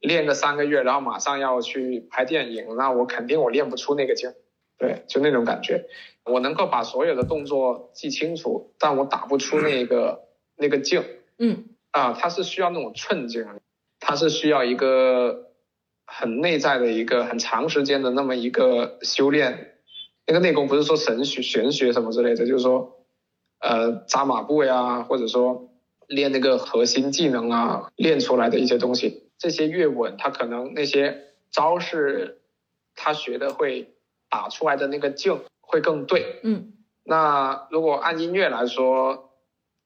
[0.00, 4.30] 练个三个月，然后马上要去拍电影，那我肯定我练不出那个劲。
[4.78, 5.86] 对，就那种感觉。
[6.24, 11.02] 我能够把所有的动作记清楚，但我打不出那个那个劲。
[11.38, 11.64] 嗯。
[11.92, 13.46] 啊，它是需要那种寸劲，
[14.00, 15.52] 它是需要一个
[16.04, 19.78] 很内在的一个很长时间的那么一个修炼。
[20.26, 23.06] 那个内功不是说神学玄学什么之类的，就是说，
[23.60, 25.70] 呃，扎马步呀，或者说
[26.06, 32.42] 练那个核心技能啊，练出来的一些东西，这些越稳，他可能那些招式，
[32.94, 33.94] 他学的会
[34.36, 36.40] 打出来的那个劲会更对。
[36.42, 39.30] 嗯，那如果按音乐来说，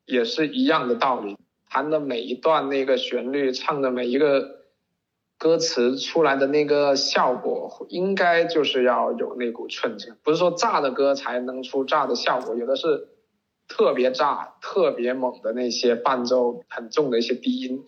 [0.07, 1.37] 也是一样的道理，
[1.69, 4.59] 弹的每一段那个旋律，唱的每一个。
[5.43, 13.09] 歌词出来的那个效果，应该就是要有那股寸劲，不是说炸的歌才能出炸的效果，有的是
[13.67, 17.87] 特别炸、特别猛的那些伴奏很重的一些低音，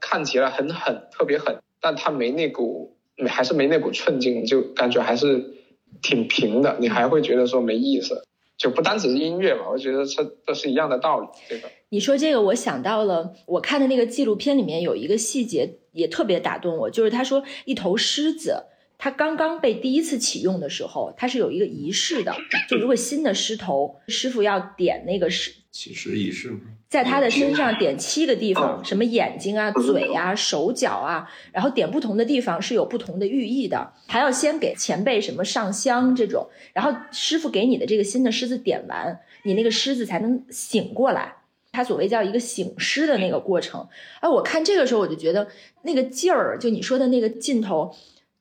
[0.00, 5.61] 看起来很狠、特别狠，但它没那股，还是没那股寸劲，就感觉还是
[6.00, 8.22] 挺平的，你还会觉得说没意思。
[8.58, 11.26] 就不单只是音乐吧，我觉得这这是一样的道理。
[11.48, 18.66] 这个你说这个，我想到了，我看的那个纪录片里面有一个细节也特别打动我，就是他说一头狮子，
[19.02, 22.32] 它刚刚被第一次启用的时候，它是有一个仪式的，
[22.68, 26.60] 就如果新的狮头，师傅要点那个狮起狮仪式吗？
[26.88, 33.92] 在他的身上点七个地方，什么眼睛啊、嘴啊、手脚啊，然后点不同的地方是有不同的寓意的。
[34.06, 41.34] 还要先给前辈什么上香这种，然后师傅给你的这个新的狮子点完，你那个狮子才能醒过来。
[41.72, 43.88] 他所谓叫一个醒狮的那个过程。
[44.20, 45.48] 哎，我看这个时候我就觉得
[45.82, 47.90] 那个劲儿，就你说的那个劲头，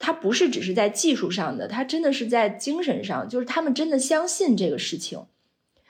[0.02, 5.24] 它不是只是在技术上的，它真的是在精神上，就是他们真的相信这个事情。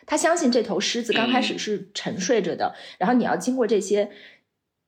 [0.05, 4.11] 他相信这头狮子刚开始是沉睡着的，然后你要经过这些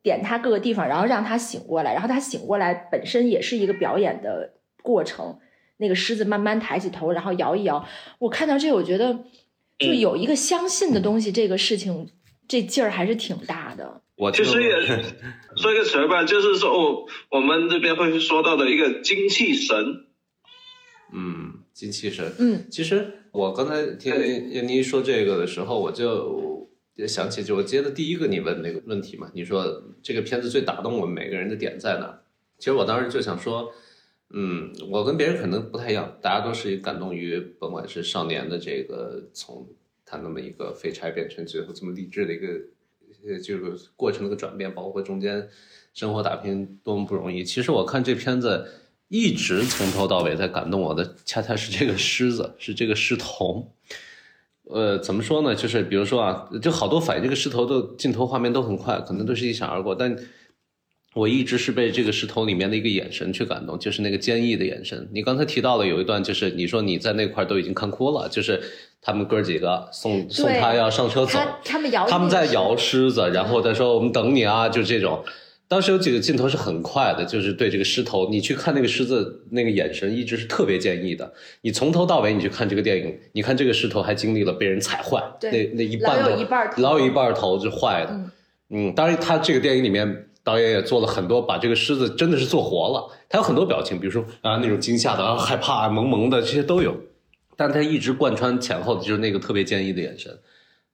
[0.01, 5.39] 点它各个地方，然后让它醒过来，然后它醒过来本身也是一个表演的过程。
[5.77, 7.87] 那个狮子慢慢抬起头，然后摇一摇。
[8.19, 9.25] 我看到这，我觉得
[9.79, 12.11] 就有一个相信的东西，这个事情
[12.47, 14.02] 这劲儿还是挺大的。
[14.15, 14.69] 我其实也
[15.57, 20.05] 说一个词吧，就是说我我们这边会说到的一个精气神。
[21.13, 22.33] 嗯，精气神。
[22.39, 23.19] 嗯，其实。
[23.33, 26.69] 我刚才听闫妮说这个的时候，我就
[27.07, 32.21] 想起就我接的第一个你问那个问题嘛，你说这个片子最打动我们每个人的点在哪？
[32.59, 33.71] 其实我当时就想说，
[34.29, 39.67] 嗯，我跟别人可能不太一样，大家都是感动于甭管是少年的这个从
[40.05, 42.47] 他那么一个废柴变成最后这么励志的一个
[43.43, 45.47] 这个过程的转变，包括中间
[45.93, 47.43] 生活打拼多么不容易。
[47.43, 48.67] 其实我看这片子。
[49.09, 53.71] 一直从头到尾在感动我的，恰恰是这个狮子，是这个狮头。
[54.63, 55.53] 呃，怎么说呢？
[55.53, 60.17] 就是比如说啊，就好多反映这个狮头的镜头画面都很快，可能都是一闪而过，但
[61.13, 65.07] 我一直是被这个狮头里面的一个眼神去感动，就是那个坚毅的眼神。
[65.13, 68.59] 你刚才提到了有一段，就是你说你在那块都已经看哭了，就是
[69.01, 75.23] 他们哥几个送送他要上车走，他他们摇他们在摇狮子，然后他说我们等你啊，就这种。
[75.67, 81.31] 当时有几个镜头是很快的，就是对这个狮头，你去看那个狮子那个眼神一直是特别坚毅的。
[81.61, 88.11] 你从头到尾你去看这个电影，你看这个狮头还经历了被人踩坏，对那那一半老有一半头老有一半头是坏的。
[88.11, 88.31] 嗯
[88.75, 93.09] 嗯，当然他这个电影里面导演也做了很多，把这个狮子真的是做活了。
[93.29, 96.95] 他有很多表情，比如说啊那种惊吓的、啊害怕、萌萌的这些都有，
[97.55, 100.37] 但他一直贯穿前后的就是那个特别坚毅的眼神。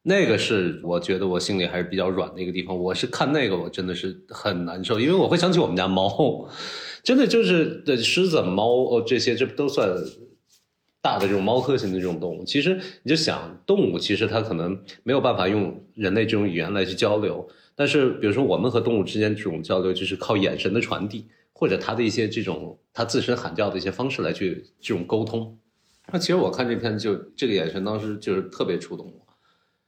[0.04, 2.78] 那个是我觉得我心里还是比较软的一个地方。
[2.78, 6.48] 我是看那个我真的是很难受，因为我会想起我们家猫，
[7.04, 9.90] 真的就是的狮子、猫哦这些，这都算
[11.02, 12.46] 大的这种猫科型的这种动物。
[12.46, 17.48] 其实你就想，动物其实它可能没有办法用人类这种语言来去交流，
[17.80, 25.58] 但是比如说我们和动物之间这种交流，就是靠眼神的传递，或者它的一些这种它自身喊叫的一些方式来去这种沟通。
[26.12, 29.34] 那其实我看这片就这个眼神，当时就是特别触动我。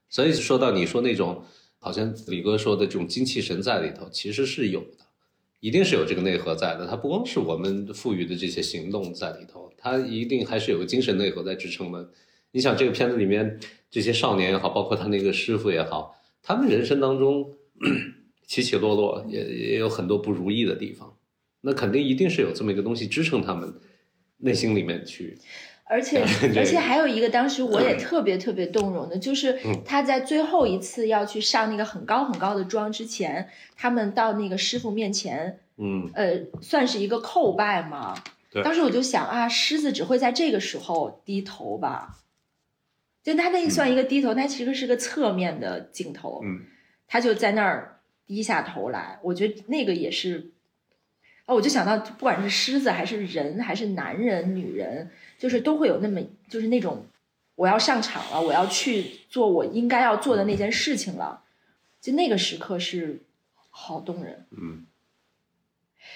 [0.08, 1.43] 所以说到你说那种，
[1.80, 5.06] 好像李哥说的这种精气神在里头，其实是有的，
[5.60, 6.88] 一定是有这个内核在的。
[6.88, 12.10] 它不光是我们赋予的这些行动在里头，它一定还是有个精神内核在支撑的。
[12.54, 17.54] 你想这个片子里面这些少年也好，包括他那个师傅也好，他们人生当中
[18.46, 21.17] 起起落落，也也有很多不如意的地方，
[21.62, 23.74] 那肯定一定是有这么一个东西支撑他们
[24.38, 25.38] 内心里面去。
[25.86, 26.24] 而且
[26.56, 38.15] 而且还有一个，当时我也特别特别动容的，就是嗯他在最后一次要去上那个很高很高的妆之前，他们到那个师傅面前，嗯，呃，算是一个叩拜嘛。
[38.50, 42.20] 对当时我就想啊，狮子只会在这个时候低头吧？
[43.24, 46.62] 就他那算一个低头，他其实是个侧面的镜头，嗯，
[47.12, 49.19] 他就在那儿低下头来。
[49.21, 50.52] 我觉得那个也是，
[51.43, 57.06] 啊，我就想到，不管是狮子还是人，还是男人、女人，就是都会有那么就是那种
[57.56, 61.43] 我要上场了，我要去做我应该要做的那件事情了，
[62.00, 63.19] 就那个时刻是
[63.54, 64.45] 好动人。
[64.52, 64.86] 嗯，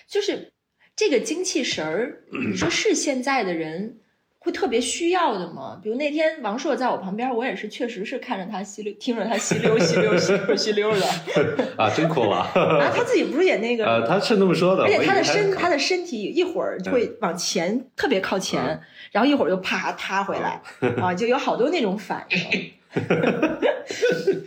[0.08, 0.54] 就是
[0.96, 4.00] 这个精气神儿，你说是现在的人
[4.46, 5.80] 会特别需要的吗？
[5.82, 11.04] 比如那天王朔在我旁边，我也是确实是看着他吸溜，听着他吸溜吸溜吸溜吸溜的。
[11.76, 12.48] 啊，真酷啊！
[12.54, 13.84] 啊，他自己不是也那个？
[13.84, 18.80] 呃，他是那么说的，而且他的身，他的身体一会儿会往前，特别靠前，
[19.12, 20.62] 然后一会儿又啪塌回来，
[21.02, 22.72] 啊，就有好多那种反应。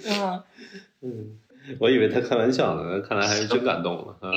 [0.06, 0.42] 嗯，
[1.02, 1.38] 嗯，
[1.80, 4.30] 我以为他开玩笑呢，看来还是真感动了啊。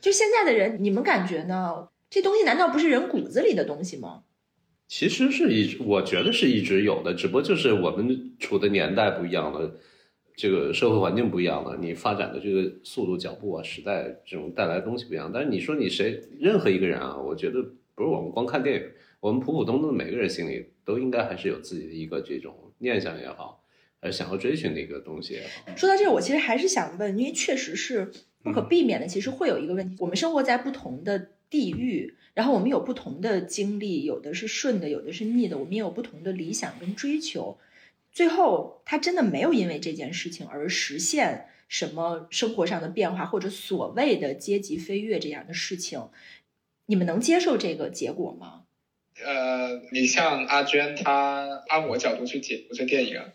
[0.00, 1.88] 就现在的人，你们感觉呢？
[2.08, 4.20] 这东西难道不是人骨子里的东西吗？
[4.90, 9.72] 其实是一直，我觉得是一直有的，只不过就是我们处的年代不一样了，
[10.34, 15.30] 这个社会环境不一样了，你发展的这个速度、脚步啊，时代这种带来的东西不一样。
[15.32, 17.62] 但是你说你谁，任何一个人啊，我觉得
[17.94, 18.82] 不是我们光看电影，
[19.20, 23.62] 我们普普通通的每个人心里都应该还是有自己的一个这种念想也好，
[24.00, 25.76] 还是想要追寻的一个东西也好。
[25.76, 28.10] 说到这儿，我其实还是想问，因为确实是
[28.42, 37.58] 不可避免的，其实会有一个问题：我们生活在不同的地域，然后我们有不同的经历，有的是顺的，有的是逆的，我们也有不同的理想跟追求。
[38.12, 46.08] 最后，他真的没有因为这件事情而实现什么生活上的变化，或者所谓的阶级飞跃这样的事情。
[46.86, 48.62] 你们能接受这个结果吗？
[49.24, 53.26] 呃，你像阿娟，她按我角度去解读这电影啊，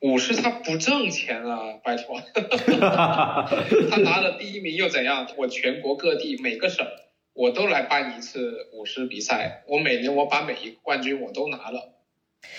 [0.00, 5.28] 武士他不挣钱啊，拜托， 他拿了第一名又怎样？
[5.36, 6.84] 我全国各地每个省
[7.36, 11.92] 我都来办一次舞狮比赛，我每年我把每一个冠军我都拿了。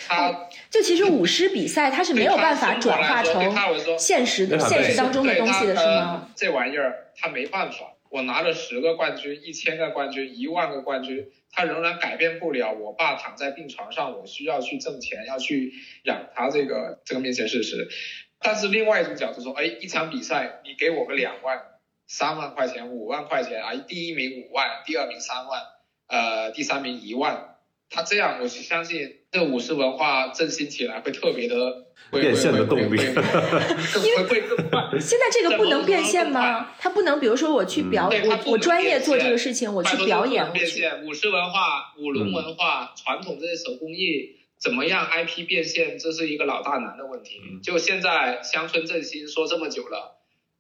[0.08, 6.30] 他就其实舞狮比赛，他是没有办法转化成现实的现实当中的东西的，是吗？
[6.36, 7.94] 这玩意儿他没办法。
[8.10, 17.90] 我拿了十个冠军、一千个冠军、一万个冠军，他仍然改变不了我爸躺在病床上，我需要去挣钱，要去养他这个这个面前事实。
[18.40, 21.60] 但是另外一种角度说，哎，一场比赛你给我个两万、
[22.08, 25.62] 三万块钱、五万块钱啊，第一名五万，第二名三万，
[26.08, 27.58] 呃，第三名一万，
[27.90, 31.84] 他这样我相信这个武士文化振兴起来会特别的。
[32.10, 34.98] 变现的动力，更会更快。
[34.98, 36.74] 现在这个不能变现吗？
[36.80, 40.54] 他不能，比如说我去表，我我专业做这个事情，我去表演。
[40.54, 47.42] 变现，武士文化、舞龙文化、传统这些手工艺，怎么样 IP 变现，这是一个老大难的问题。
[47.62, 50.17] 就现在乡村振兴说这么久了，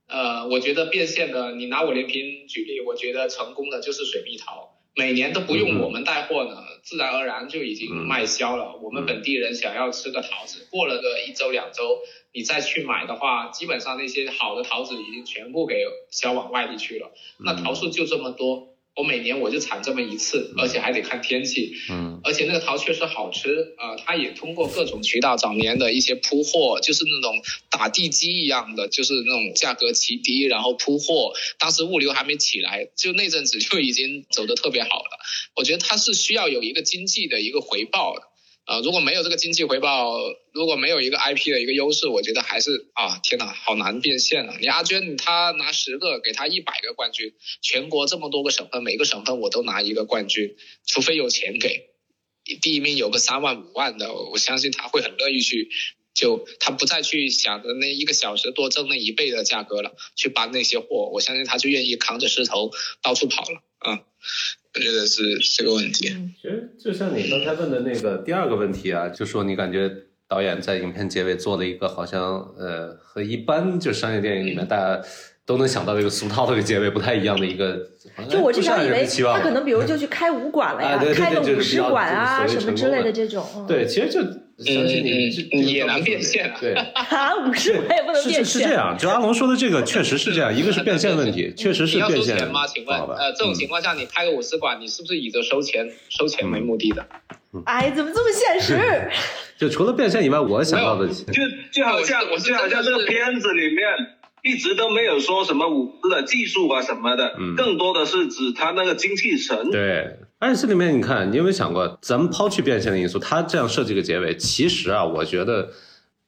[0.07, 4.73] 呃，我觉得变现的，你拿我连平举例，我觉得成功的就是水蜜桃。
[4.95, 8.77] 每年都不用我们带货呢，自然而然就已经卖销了。
[8.81, 11.99] 我们本地人想要吃个桃子，过了个一周两周，
[12.33, 17.11] 你再去买的话，基本上那些好的桃子已经全部给销往外地去了。
[17.37, 18.66] 那桃树就这么多。
[18.97, 21.75] 我每年我就产这么一次，而且还得看天气。
[21.89, 27.39] 嗯，而且那个桃确实好吃啊，它也通过各种渠道早年的一些铺货，就是那种
[27.69, 31.33] 打地基一样的，就是那种价格奇低，然后铺货。
[31.59, 35.19] 当时物流还没起来，就那阵子就已经走得特别好了。
[35.55, 38.23] 我觉得它是需要有一个经济的一个回报的。
[38.67, 40.17] 啊，如果没有这个经济回报，
[40.51, 44.57] 如果没有一个 IP 的一个优势，我觉得还是啊，天哪，好难变现啊！
[44.59, 51.91] 你阿娟，他拿十个，给他一百个冠军，全国这么多个省份，每个省份我都拿一个冠军，除非有钱给，
[52.61, 55.69] 第一名有个三万五万的，我相信他会很乐意去，
[56.13, 63.99] 就他不再去想着那一个小时多挣那一倍的价格了，去搬那些货，我相信他就愿意扛着石头到处跑了啊。
[64.75, 66.07] 我觉得是这个问题。
[66.39, 69.91] 其实就像你刚才问的那个第二个问题啊，就说你感觉
[70.27, 75.01] 导演在影片结尾做了一个好像呃和一般就商业电影里面大家
[75.45, 77.89] 都能想到这个俗套的一个结尾不太一样的一个。
[78.29, 83.65] 就我至少以为他可能比如 就去开武馆了呀，开个武师馆啊什么之类的这种。
[83.67, 84.19] 对，其实就。
[84.65, 86.57] 相信你也难变现 啊！
[86.59, 88.45] 对啊，五十我也不能变现。
[88.45, 92.35] 是是这样，就阿龙说的这个确实是这样，一个是变现问题，确实是变现。
[92.35, 92.65] 你要收钱吗？
[92.65, 97.05] 请问，呃，这种情况下你开个五十馆，你是不是以着收钱收钱为目的的？
[97.65, 99.09] 哎，怎么这么现实？
[99.59, 101.41] 就除了变现以外，我想到的就
[101.71, 103.85] 就好像就好像这个片子里面
[104.47, 109.69] 一直都没有说什么武师的技术啊什么的，更多的是指他那个精气神。
[109.71, 110.19] 对。
[110.39, 115.69] 而且这里面你看，你有没有想过，咱们抛去变现的因素，他这样设计个结尾，其实啊，我觉得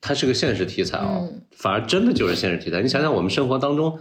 [0.02, 2.82] 它是个现实题材哦，反而真的就是现实题材。
[2.82, 4.00] 你想想，我们生活当中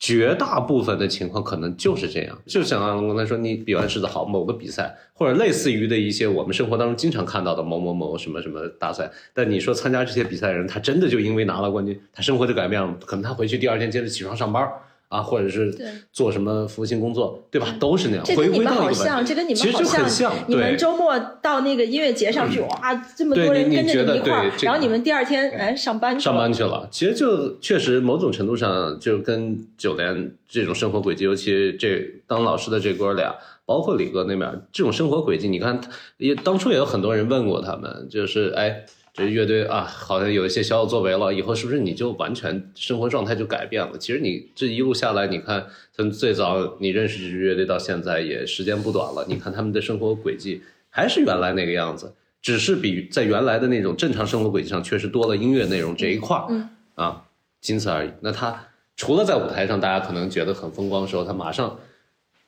[0.00, 14.66] 绝大部分的情况可能就是这样，就像刚才说，你比完狮子好某个比赛，或者类似于的一些我们生活当中经常看到的某某某什么什么大赛，但你说参加这些比赛的人，他真的就因为拿了冠军，他生活就改变了，可能他回去第二天接着起床上班。
[15.10, 15.76] 啊，或者是
[16.12, 17.74] 做什么服务性工作，对吧？
[17.80, 18.24] 都是那样。
[18.24, 20.32] 这跟你们好像，这跟你们好像。
[20.46, 26.88] 你们周末到那个音乐节上去，哇，这么多人跟着你一块儿，然后你们第二天哎上班上班去了。
[26.92, 33.34] 其实就确实某种程度上就跟九连这种生活轨迹，尤其这当老师的这哥俩，
[33.66, 35.80] 包括李哥那边这种生活轨迹，你看
[36.18, 38.84] 也当初也有很多人问过他们，就是哎。
[39.12, 43.98] 这乐队啊，好像有一些小小作为了，以后是不是你就完全生活状态就改变了？
[43.98, 57.24] 其实你这一路下来，你看从最早你认识这支乐队到现在也时间不短了，你看他们的生活轨迹还是原来那个样子，只是比在原来的那种正常生活轨迹上确实多了音乐内容这一块儿，啊，
[57.60, 58.10] 仅此而已。
[58.20, 61.78] 那他除了在舞台上大家可能觉得很风光的时候，他马上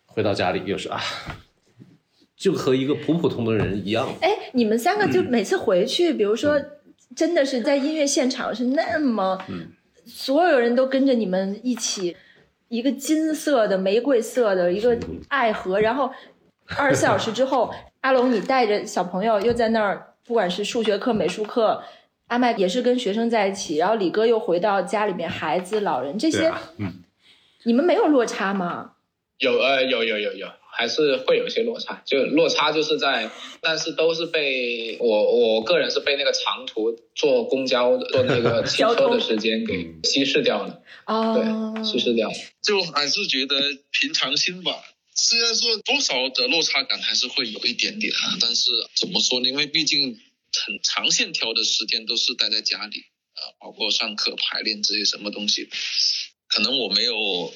[0.07, 1.01] 回到家里又是啊。
[2.43, 4.09] 就和一个普普通通的人一样。
[4.21, 6.61] 哎，你们三个就每次回去，比如说，
[7.15, 9.39] 真的是在音乐现场是那么，
[10.05, 12.17] 所有人都跟着你们一起，
[12.67, 16.11] 一个金色的玫瑰色的一个爱河，然后
[16.77, 21.85] 二十四小时之后，阿龙你带着小朋友又在那儿，不管是数学课、美术课，
[22.27, 27.05] 阿麦也是跟学生在一起，然后李哥又回到家里面，孩子、老人这些，嗯，
[27.63, 28.95] 你们没有落差吗？
[29.39, 30.49] 有呃，有有有有。
[30.75, 40.83] 还是会有一些落差，就落差就是在， 但是都是被我我个人是被那个长途坐公交坐那个 汽车的时间给稀释掉了。
[41.07, 41.35] 哦，
[41.75, 42.35] 对，稀释掉了。
[42.63, 43.61] 就还是觉得
[43.91, 44.73] 平常心吧。
[45.15, 49.49] 虽然说多少的落差感还是会有一点点啊，但是怎么说呢？
[49.49, 53.05] 因为毕竟很长线条的时间都是待在家里
[53.35, 55.69] 啊，包括上课、排练这些什么东西，
[56.49, 57.53] 可能我没有。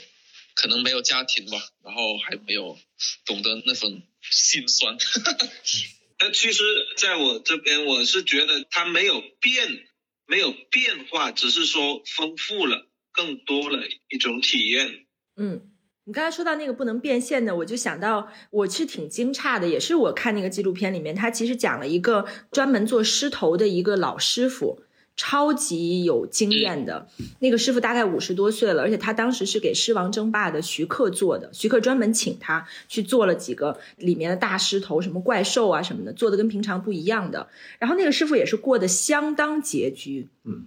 [0.56, 2.76] 可能没有家庭吧，然后还没有
[3.24, 4.96] 懂得那份心酸。
[6.18, 6.64] 那其实，
[6.96, 9.86] 在我这边，我是觉得它没有变，
[10.26, 15.04] 没有变化，只是说丰富了，更多了一种体验。
[15.36, 15.60] 嗯，
[16.04, 24.85] 你刚才说到那个不能变现的，我就想到，我是挺惊诧的，也是我看那个纪录片里面，他其实讲了一个专门做狮头的一个老师傅。
[25.16, 27.08] 超级有经验的。
[27.38, 37.48] 那个师傅大概五十多岁了，而且他当时是给狮王争霸的徐克做的，徐克专门请他去做了几个里面的大狮头，什么怪兽啊什么的，做的跟平常不一样的。
[37.78, 40.66] 然后那个师傅也是过得相当拮据，嗯，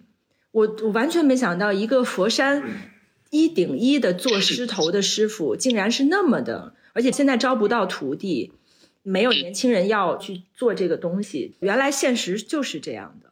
[0.52, 2.64] 我我完全没想到一个佛山
[3.30, 8.52] 一顶一的做狮头的师傅，竟然是那么的，而且现在招不到徒弟，
[9.04, 13.29] 没有年轻人要去做这个东西，原来现实就是这样的。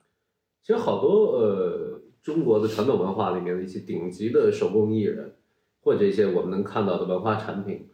[0.68, 5.32] 其实好多呃，中国的传统文化里面的一些顶级的手工艺人，
[5.80, 7.88] 或者一些我们能看到的文化产品，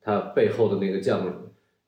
[0.00, 1.34] 它背后的那个匠人，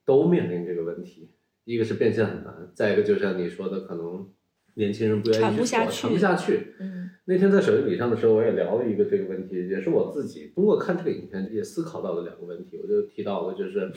[0.05, 1.31] 都面临这个问题。
[1.63, 4.27] 一个是变现很难，再一个就像你说的，可能
[4.75, 6.75] 年轻人不愿意传不下去做，去传不下去。
[6.81, 12.77] 嗯那天在手机礼上的时候，我也聊了一个这个问题，也是我自己通过看这个影片也思考到的两个问题。
[12.83, 13.93] 我就提到了，就是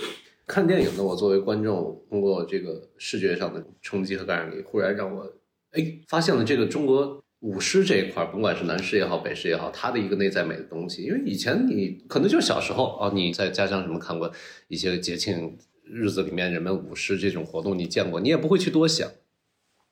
[0.45, 5.33] 看电影的我作为观众，通过这个视觉上的冲击和感染力，忽然让我
[5.77, 11.03] 哎发现了这个中国舞狮这一块儿，甭管是南狮也好，北狮也好，它的一个内在美的东西。
[11.03, 14.31] 因为以前你可能就小时候啊，你在家乡什么看过
[14.67, 19.07] 一些节庆日子里面人们舞狮这种活动，你见过，你也不会去多想。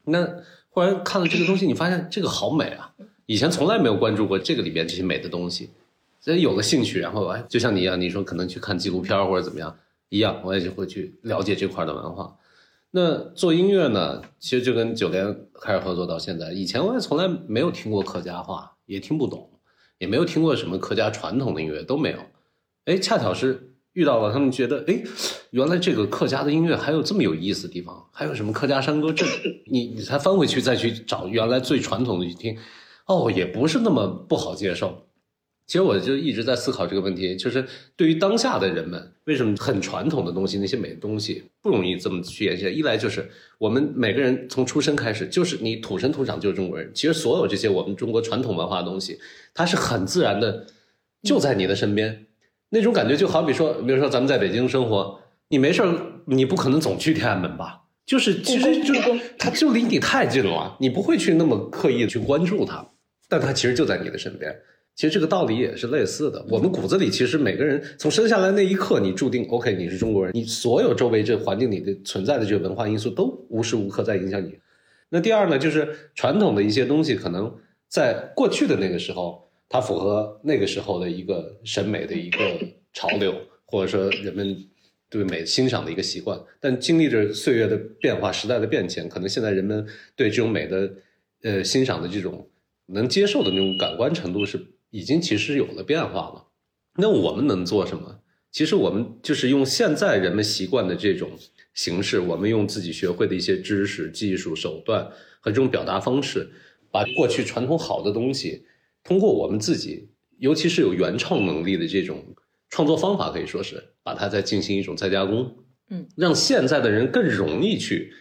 [0.06, 2.94] 那忽然看了这个东西，你发现这个好美啊！
[3.28, 5.70] 以前从来没有关注过这个里边这些美的东西，
[6.20, 9.76] 所以有了兴趣，然后哎，就像你一样，你说可能去看纪录片或者怎么样
[10.10, 12.36] 一样，我也就会去了解这块的文化。
[12.98, 19.50] 那做音乐呢，其实就跟九连开始合作到现在，以前我也从来没有听过客家话，也听不懂，
[19.98, 22.20] 也没有听过什么客家传统的音乐都没有。
[22.86, 25.04] 哎，恰巧是遇到了他们，觉得哎，
[25.50, 29.28] 原来这个客家的音乐还有这么有意思的地方，还有什么客家山歌阵，
[29.70, 32.58] 你你才翻回去再去找原来最传统的去听，
[33.08, 35.05] 哦，也不是那么不好接受。
[35.68, 42.72] 其实我就一直在思考这个问题，就是对于当下的人们，为什么很传统的东西，那些美的东西不容易这么去延续？
[42.72, 46.92] 一来就是我们每个人从出生开始，就是你土生土长就是中国人。
[46.94, 49.20] 其实所有这些我们中国传统文化的东西，
[49.56, 50.68] 它是很自然的，
[51.24, 52.28] 就在你的身边。
[52.70, 57.82] 那种感觉就好比说，比如说咱们在北京生活，你没事儿，你不可能总去天安门吧？
[58.06, 59.02] 就是其实就是
[59.40, 62.88] 它就离你太近了，你不会去那么刻意的去关注它，
[63.28, 64.56] 但它其实就在你的身边。
[64.96, 74.58] 其实这个道理也是类似的，我们骨子里其实每个人从生下来那一刻，你注定 OK，你是中国人，你所有周围这环境里的存在的这个文化因素都无时无刻在影响你。
[75.10, 77.54] 那第二呢，就是传统的一些东西，可能
[77.90, 82.40] 在过去的那个时候，它符合那个时候的一个审美的一个
[82.94, 83.36] 潮流，
[83.68, 84.58] 或者说人们
[85.10, 86.40] 对美欣赏的一个习惯。
[86.62, 89.86] 但经历着岁月的变化、时代的变迁，可能现在人们
[90.16, 90.90] 对这种美的
[91.44, 92.48] 呃欣赏的这种
[92.86, 94.58] 能接受的那种感官程度是。
[94.96, 96.46] 已经其实有了变化了，
[96.96, 98.22] 那我们能做什么？
[98.50, 101.32] 其实我们就是用现在人们习惯的这种
[101.74, 105.06] 形式，我们用自己学会的一些知识、技术手段
[105.42, 106.50] 和这种表达方式，
[106.90, 108.66] 把过去传统好的东西，
[109.04, 112.24] 通过我们自己，尤其是有原创能力的这种
[112.70, 115.58] 创作方法，可以说是把它再进行一种再加工，
[115.90, 118.14] 嗯，让现在的人更容易去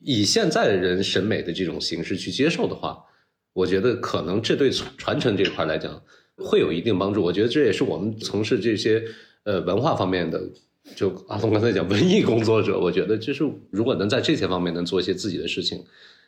[0.00, 3.02] 以现在的人审美的这种形式去接受的话。
[3.52, 6.02] 我觉得可能这对传承这块来讲
[6.36, 7.22] 会有一定帮助。
[7.22, 9.02] 我觉得这也是我们从事这些
[9.44, 10.40] 呃文化方面的，
[10.94, 15.84] 就阿东刚才讲文艺工作者，我觉得就是如果能在这些方面能做一些自己的事情，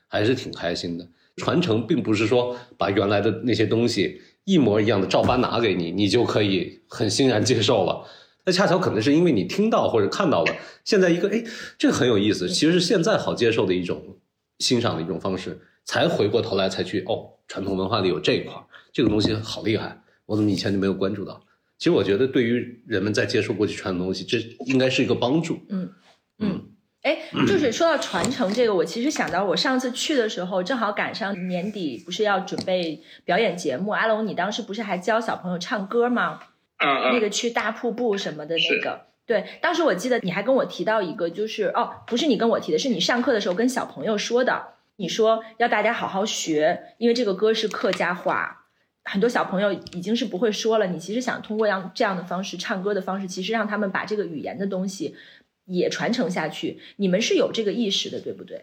[0.08, 1.06] 还是挺开心的。
[1.36, 8.04] 传承并不是说把原来的那些东西一模一样的照搬拿给你，你就可以很欣然接受了。
[8.44, 10.54] 那恰巧可能是因为你听到或者看到了
[10.84, 11.44] 现在一个哎，
[11.78, 14.18] 这个很有意思，其实是现在好接受的一种
[14.58, 15.60] 欣赏的一种方式。
[15.90, 18.54] 才回过头来才去哦，传统文化里有这一块，
[18.92, 21.42] 这个东西好厉害，我怎么以前就没有关注到？
[21.78, 25.58] 其实我觉得，对于人们在接受过去传统东西，这应该是一个帮助。
[25.68, 25.90] 嗯
[26.38, 26.62] 嗯，
[27.02, 33.90] 哎，就是说到传承这个，我其实想到我上次去的时候，正好赶上年底，不是要准备表演节目？
[33.90, 36.38] 阿龙，你当时不是还教小朋友唱歌吗？
[36.76, 39.06] 啊那个去大瀑布什么的那个。
[39.26, 44.74] 对，当时我记得你还跟我提到一个，就是哦，不是你跟我提的，是你上课的时候跟小朋友说的。
[45.00, 48.66] 你说要大家好好学，因为这个歌是客家话，
[49.02, 50.88] 很多小朋友已经是不会说了。
[50.88, 55.16] 你其实想通过让这样的方式唱歌的方式，其实让他们把这个语言的东西
[55.64, 56.80] 也传承下去。
[56.96, 58.62] 你们是有这个意识的，对不对？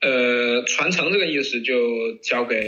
[0.00, 2.58] 呃，传承这个意识就交给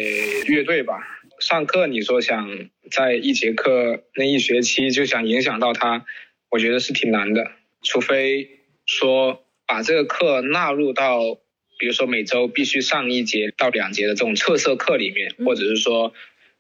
[0.47, 0.99] 乐队吧。
[1.41, 2.47] 上课你说想
[2.91, 6.05] 在一节课那一学期就想影响到他，
[6.51, 7.53] 我觉得是挺难的。
[7.81, 11.39] 除非说把这个课纳入到。
[11.79, 16.13] 比如说每周必须上一节到两节的这种特色课里面，或者是说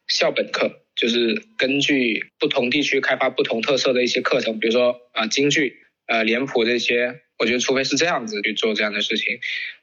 [0.06, 9.40] 校本课，就是根据不同地区开发不同特色的一些课程，比如说啊京剧、呃脸谱这些，我觉得除非是这样子去做这样的事情，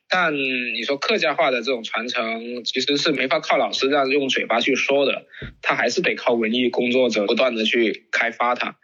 [0.10, 5.28] 但你说客家话的这种传承，其实是没法靠老师这样用嘴巴去说的，
[5.62, 8.78] 他还是得靠文艺工作者不断的去开发它。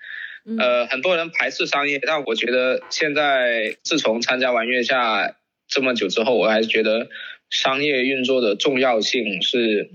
[0.60, 5.38] 呃，很多人排斥商业，但我觉得现在自从参加完月下。
[5.72, 7.09] 这么久之后，我还是觉得
[7.49, 9.89] 商业运作的重要性是，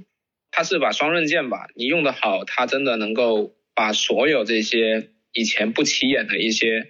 [0.50, 1.68] 它是把双刃剑吧。
[1.76, 6.88] 你用的好，它真的能够把所有这些以前不起眼的一些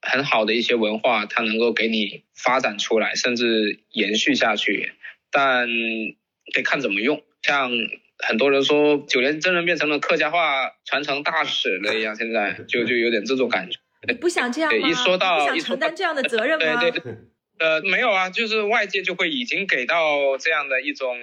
[0.00, 4.92] 很好的一些文化，它能够给你发展出来，甚至延续下去。
[5.32, 5.68] 但
[6.54, 7.22] 得看怎么用。
[7.42, 7.70] 像
[8.18, 13.78] 很多人说九连真人变成了客家话传承大使了一样，现在就就有点这种感觉。
[14.06, 14.88] 你不想这样吗？
[14.88, 16.80] 一说到 不想承担这样的责任吗？
[16.80, 17.02] 对对，
[17.60, 21.14] 呃，没有啊，就是外界就会已经给到这样的一种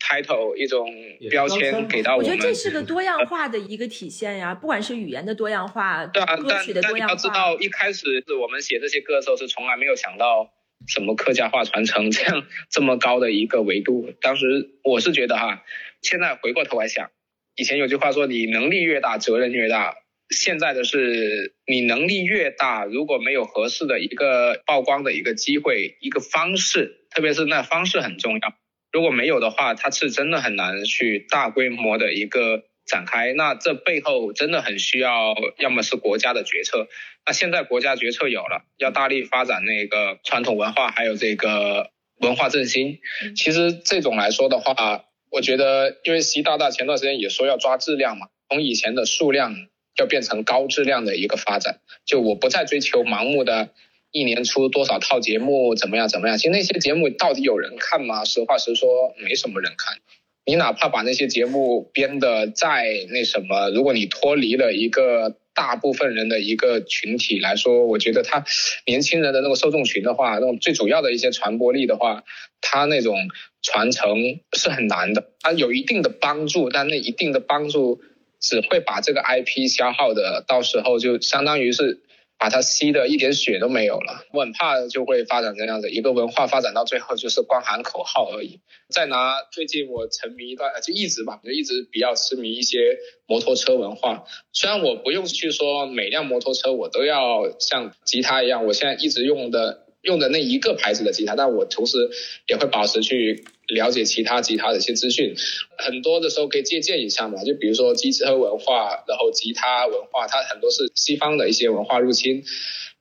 [0.00, 0.92] title，一种
[1.30, 2.28] 标签给到我们。
[2.28, 7.08] 我觉得这是个多样化的一个体现呀，不管是语言的多样化，对啊，歌曲的多样化。
[7.08, 10.50] 但但你要知道，一开始我们写这些歌的时候，是从来没有想到
[10.88, 14.12] 什么客家话传承这样这么高的一个维度。
[14.20, 15.62] 当时我是觉得哈，
[16.02, 17.12] 现在回过头来想，
[17.54, 19.94] 以前有句话说，你能力越大，责任越大。
[20.30, 28.54] 现在的是你能力越大，如果没有合适的一个曝光的一个机会、一个方式，特别是那方式很重要。
[28.92, 33.32] 如果没有的话，它是真的很难去大规模的一个展开。
[33.34, 36.88] 那这背后真的很需要，要么是国家的决策。
[37.24, 42.98] 那现在国家决策有了，要大力发展那个传统文化，还有这个文化振兴。
[43.36, 49.54] 其实这种来说的话，我觉得，因为习大大前段时间也说要抓质量嘛，从以前的数量。
[49.98, 53.70] 要变成高质量的一个发展，就我不再追求盲目的，
[54.10, 56.36] 一年出多少套节目，怎么样怎么样？
[56.36, 58.24] 其实那些节目到底有人看吗？
[58.24, 59.98] 实话实说，没什么人看。
[60.44, 68.44] 你哪怕把那些节目编的再那什么，如果你脱离了一个大部分人的一个群体来说，我觉得他
[68.86, 72.22] 年轻人的那个受众群的话，那种最主要的一些传播力的话，
[72.60, 73.16] 他那种
[73.60, 75.30] 传承是很难的。
[75.40, 78.00] 它有一定的帮助，但那一定的帮助。
[78.40, 82.02] 只会把这个 IP 消耗的，到时候就相当于是
[82.38, 84.24] 把它吸的一点血都没有了。
[84.32, 88.60] 我很怕就会发展这样的一个文化，发展到最后就是光喊口号而已。
[88.88, 94.24] 再拿最近我沉迷一段，就一直吧，就一直比较痴迷一些摩托车文化。
[94.52, 99.82] 虽然我不用去说每辆摩托车我都要像吉他一样，我现在一直用的。
[100.02, 102.08] 用的那一个牌子的吉他，但我同时
[102.46, 105.34] 也会保持去了解其他吉他的一些资讯，
[105.76, 107.42] 很多的时候可以借鉴一下嘛。
[107.44, 112.44] 就比如说机车文化，然后吉他文化，它很多是西方的一些文化入侵。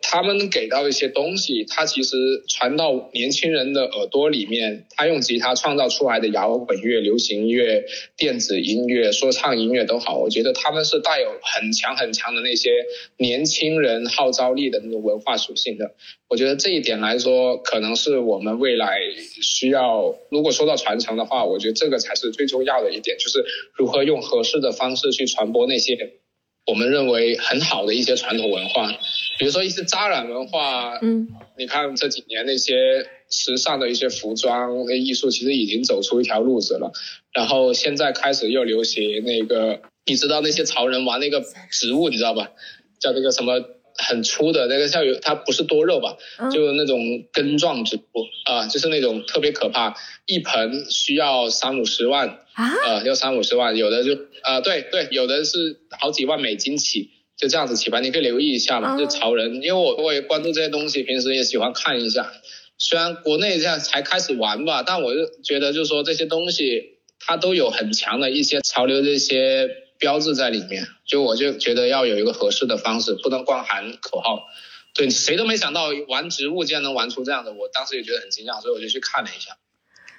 [0.08, 2.16] 他们给到一些东西，它其实
[2.47, 7.84] 传到年轻人的耳朵里面，他用吉他创造出来的摇滚乐、流行音乐、
[8.16, 12.86] 电子音乐、说唱音乐都好，我觉得他们是带有很强很强的那些
[13.18, 15.95] 年轻人号召力的那种文化属性的。
[16.28, 18.99] 我觉得这一点来说，可能是我们未来
[19.41, 20.16] 需要。
[20.30, 23.43] 如果说到传承的话，我觉得这个才是最重要的一点，就是
[23.74, 25.95] 如何用合适的方式去传播那些
[26.66, 28.91] 我们认为很好的一些传统文化。
[29.38, 36.93] 比如说一些扎染文化，嗯，你看这几年那些时尚的一些服装那艺术，其实已经走出一条路子了。
[37.34, 42.51] 然后现在开始又流行那个，你知道那些潮人玩那个植物，你知道吧？
[42.97, 43.61] 叫那个什么
[43.97, 46.16] 很粗的那个叫有，它不是多肉吧？
[46.49, 46.97] 就那种
[47.34, 47.99] 根状植物
[48.45, 57.12] 啊，就是那种特别可怕，一盆需要三五十万啊，呃，要三五十万，有的就啊，对对，有的是好几万美金起。
[57.38, 58.97] 就这样子起吧，你可以留意一下嘛。
[58.97, 62.32] 就潮人，因为我我也关注这些东西，平时也喜欢看一下。
[62.78, 70.88] 虽然国内现在才开始玩吧，但我就觉得就是说这些东西它都有很强的一些潮流的一些标志在里面。
[71.06, 74.39] 就我就觉得要有一个合适的方式，不能光喊口号。
[74.93, 79.58] 对，谁都没想到玩植物竟然能玩出这样的，我当时也觉得很惊讶，所以我就去看了一下。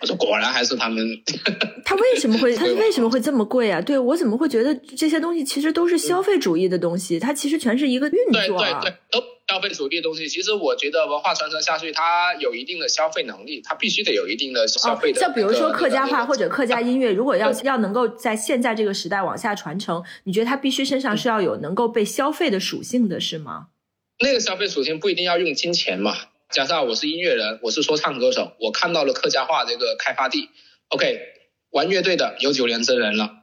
[0.00, 1.04] 我说果然还是他们。
[1.84, 2.54] 他为什么会？
[2.54, 3.80] 他为什么会这么贵啊？
[3.80, 7.18] 对我怎么会觉得这些东西其实都是消费主义的东西？
[7.18, 8.16] 它其实全是一个运
[8.46, 8.80] 作啊。
[8.80, 10.28] 对对对，都消费主义的东西。
[10.28, 15.20] 其实我觉得文化传承下去，它有一定的消费能力，它必须得有一定的消费的。
[15.20, 23.68] 像比如说客家话或者客家音乐，如果要要能够在现在这个时代往下传承，你觉得它必须身上是要有能够被消费的属性的是吗？
[24.18, 26.14] 那个消费属性不一定要用金钱嘛。
[26.56, 30.48] 假设我是音乐人，我是说唱歌手，我看到了客家话这个开发地。
[30.88, 31.20] OK，
[31.68, 33.42] 玩乐队的有九连真人了，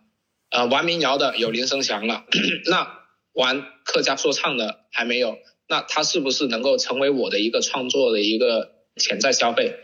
[0.49, 2.26] 呃，玩民谣的有林生祥了，
[2.66, 2.91] 那
[3.34, 5.38] 玩客家说唱的还没有，
[5.68, 9.76] 那他是不是能够成为我的一个创作的一个潜在消费？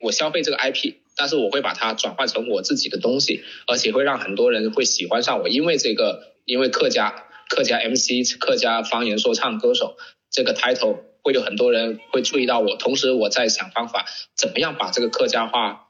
[0.00, 9.96] 我消费这个 IP，但是我会把它转换成我自己的东西，而且会让很多人会喜欢上我，因为这个，因为客家客家 MC 客家方言说唱歌手
[10.32, 14.06] 这个 title 会有很多人会注意到我，同时我在想方法
[14.36, 15.88] 怎么样把这个客家话。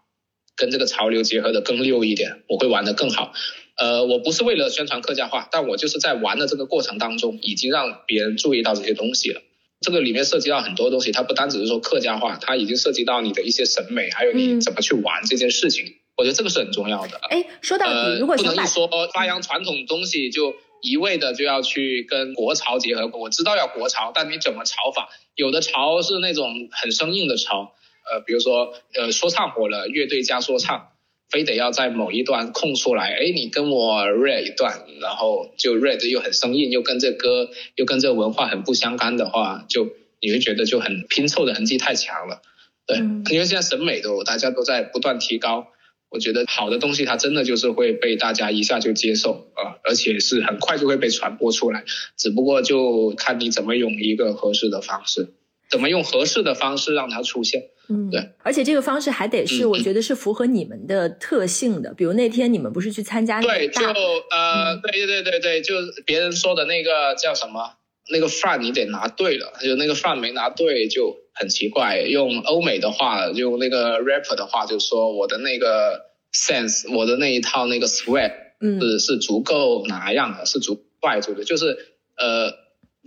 [0.55, 3.33] 跟这个潮流结合的更溜一点，我会玩的更好。
[3.79, 9.41] 呃，我不是为了宣传客家话，但我就是在玩的这个过程当中，已经让别人注意到这些东西了。
[9.81, 15.87] 这个里面涉及到很多东西，它不单只是说客家话，它已经涉及到你的一些审美，还有你怎么去玩这件事情。
[16.19, 17.19] 我觉得这个是很重要的。
[17.31, 23.07] 哎，说到底，如果不能一说发扬传统东西，就一味的就要去跟国潮结合。
[23.17, 25.09] 我知道要国潮，但你怎么潮法？
[25.35, 27.73] 有的潮是那种很生硬的潮。
[28.11, 30.89] 呃，比如说，呃，说唱火了，乐队加说唱，
[31.31, 39.89] 非得要在某一段空出来，哎，你跟我 rap 一段，然后就 rap 的又很生硬，又跟这歌又跟这文化很不相干的话，就
[40.21, 42.43] 你会觉得就很拼凑的痕迹太强了。
[42.85, 42.97] 对，
[43.31, 45.69] 因为现在审美都大家都在不断提高，
[46.13, 51.85] 我觉得好的东西它真的就是会被大家一下就接受啊，而且是很快就会被传播出来，
[52.17, 55.33] 只不过就看你怎么用一个合适的方式，
[55.71, 57.63] 怎么用合适的方式让它出现。
[57.89, 63.93] 嗯，对，而且这个方式还得是我觉得是符合你们的特性的，比如那天你们不是去参加那对，个就大
[64.31, 65.75] 呃，对对对对，就
[66.07, 67.73] 别人说的那个叫什么，
[68.11, 72.01] 那个饭你得拿对了，就那个饭没拿对就很奇怪。
[72.01, 76.03] 用欧美的话，用那个 rapper 的话，就说我的那个
[76.33, 81.77] sense，我的那一套那个 swag 嗯是是足够哪样的，是足怪足的，就是
[82.17, 82.53] 呃，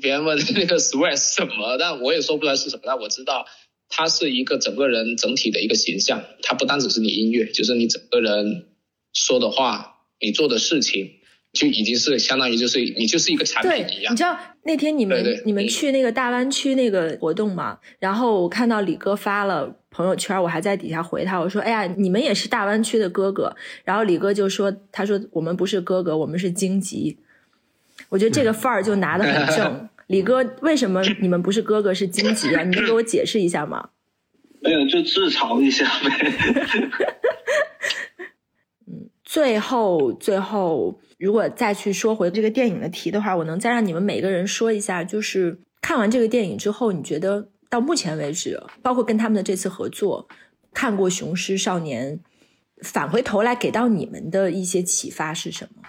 [0.01, 3.45] 别人问那个 swag 是什么，但我也说不出来是什么，但我知道。
[3.87, 8.65] 它是一个整个人整体的一个形象，它不单只是你音乐，就是你整个人
[9.13, 11.19] 说的话，你做的事情，
[11.55, 14.17] 就已经是相当于就是你就是一个产品一，样你。
[14.17, 17.79] 知道那天你们对对你们嗯去那个大湾区那个活动嘛？
[17.97, 27.17] 然后我看到李哥发了朋友圈，我还在底下回他，我说：“哎呀，你们也是大湾区的哥哥。”然后李哥就说：“他说我们不是哥哥，我们是荆棘。”
[28.09, 29.89] 我觉得这个范儿就拿得很正。
[30.07, 32.61] 李哥，为什么你们不是哥哥是荆棘啊？
[32.63, 33.89] 你能给我解释一下吗？
[34.61, 36.33] 没有就自嘲一下呗。
[38.87, 50.27] 嗯最后，最后，如果再去说回这个电影的题的话，我能再让你们每个人说一下，就是看完这个电影之后，你觉得到目前为止，包括跟他们的这次合作，
[50.71, 52.19] 看过《雄狮少年》，
[52.83, 55.81] 返回头来给到你们的一些启发是什么？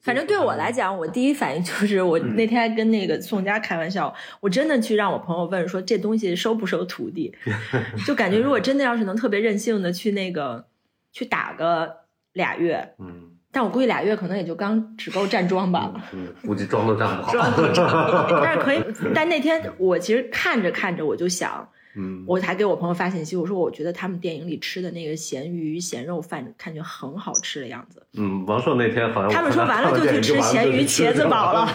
[0.00, 7.32] 反正对我来讲，我第一反应就是，我那天还跟那个宋佳开玩笑，我真的去让我朋友问说这东西收不收徒弟，
[8.04, 10.66] 就感觉如果真的要是能特别任性的去那个
[11.12, 11.98] 去打个
[12.32, 17.32] 俩月，嗯但我估计俩月可能也就刚只够站桩吧，嗯，估计桩都站不好。
[17.32, 18.80] 妆都站不好但是可以。
[19.12, 28.06] 但那天我其实看着看着我就想，嗯，我还给我朋友发信息，我说我觉得他们电影里吃的那个咸鱼咸肉饭，感觉很好吃的样子。
[28.16, 31.68] 嗯，王朔那天好像他们说完了就去吃咸鱼茄子煲了。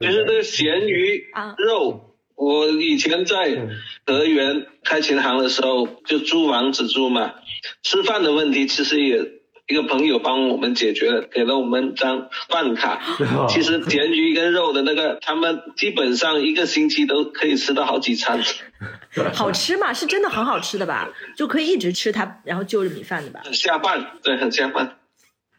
[0.00, 3.68] 就是那个咸鱼啊肉，我以前在
[4.06, 7.34] 德源开琴行的时候就租房子住嘛，
[7.82, 9.22] 吃饭的问题其实也
[9.70, 13.00] 一个朋友帮我们解决了，给了我们张饭卡。
[13.48, 18.40] 其实咸鱼跟肉的那个，他们基本上一个星期都可以吃到好几餐，
[19.32, 19.92] 好吃嘛？
[19.92, 21.08] 是真的很好吃的吧？
[21.36, 23.42] 就可以一直吃它，然后就着米饭的吧？
[23.44, 24.96] 很下饭，对，很下饭。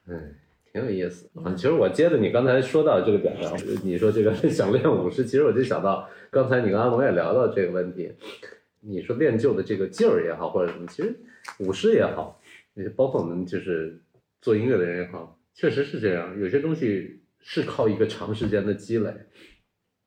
[0.10, 0.36] 嗯，
[0.74, 1.54] 挺有意思啊。
[1.56, 8.12] 其实我接着你刚才说到这个点上，你说这个想练武士，其实我就想到刚才你跟阿龙也聊到这个问题。
[8.84, 11.16] 你说练就的这个劲儿也好，或者什么，其实
[11.60, 12.41] 舞狮也好，也
[12.76, 14.02] 也包括我们就是
[14.42, 16.40] 做音乐的人也好，确实是这样。
[16.40, 19.14] 有些东西是靠一个长时间的积累，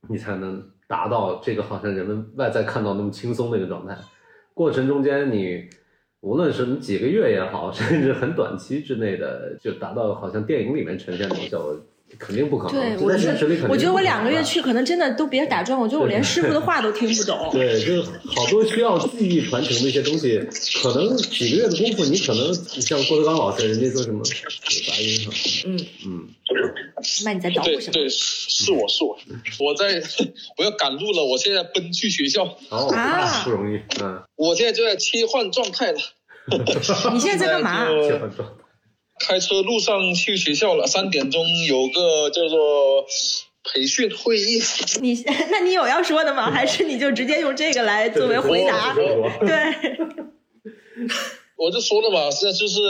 [0.08, 3.96] 你才能达到这个好像人们外在看到那么轻松的一个状态。
[4.52, 5.68] 过程中间你。
[6.26, 11.78] 无论是几个月也好，甚至很短期之内的，就达到好像电影里面呈现的效果，
[12.18, 12.96] 肯定不可能。
[12.96, 13.12] 对，我
[13.68, 17.48] 我觉得我两个月去，可能真的都别打转，我觉得我连师傅的话都听不懂。
[17.52, 20.38] 对，就是好多需要记忆传承的一些东西，
[20.82, 25.32] 可能几个月的功夫，你可能像郭德纲老师，人家说什么有杂音哈，
[25.66, 26.28] 嗯嗯，
[27.24, 27.92] 那你在捣鼓什么？
[27.92, 29.18] 对对，是我是我，
[29.60, 30.02] 我在
[30.56, 35.98] 我要赶路了，我现在奔去学校，哦，啊不容易，嗯，我现在就在切换状态了。
[37.14, 37.86] 你现在在干嘛？
[37.86, 38.63] 切换状态。
[39.26, 43.06] 开车路上去学校了，三点钟有个叫做
[43.64, 44.60] 培训会议。
[45.00, 46.50] 你 那你有要说的吗？
[46.50, 48.94] 还是你就直接用这个来作为回答？
[49.40, 49.96] 对，
[51.56, 52.80] 我就说了嘛，现在就是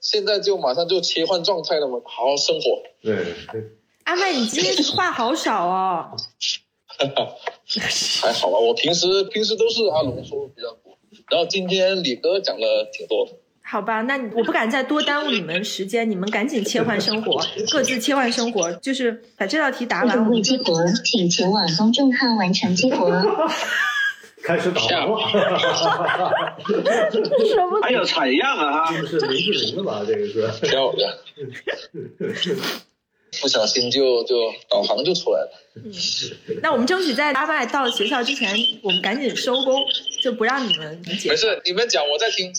[0.00, 2.82] 现在就马上就切换状态了嘛，好好生活。
[3.00, 3.14] 对
[3.52, 3.62] 对，
[4.04, 6.16] 阿麦，你今天话好少哦。
[8.20, 10.98] 还好吧，我平时平时都是阿龙说的比较多，
[11.30, 13.32] 然后今天李哥讲了挺多的。
[13.70, 17.40] 好吧，那我不敢再多耽误你们时间，你们赶紧切换生活，
[17.70, 20.28] 各自切换生活，就是把这道题答完。
[20.28, 23.08] 未激活，请前往公众号完成激活。
[24.42, 25.58] 开始导航了，
[27.46, 27.78] 什么？
[27.84, 30.02] 还有采样啊哈，这是林志玲的吧？
[30.04, 31.12] 这个是漂亮，
[33.40, 35.52] 不小心就就导航就出来了。
[36.60, 38.52] 那我们争取在阿麦到学校之前，
[38.82, 39.80] 我们赶紧收工，
[40.22, 41.36] 就不让你们解没。
[41.36, 42.52] 事，你们讲我在听。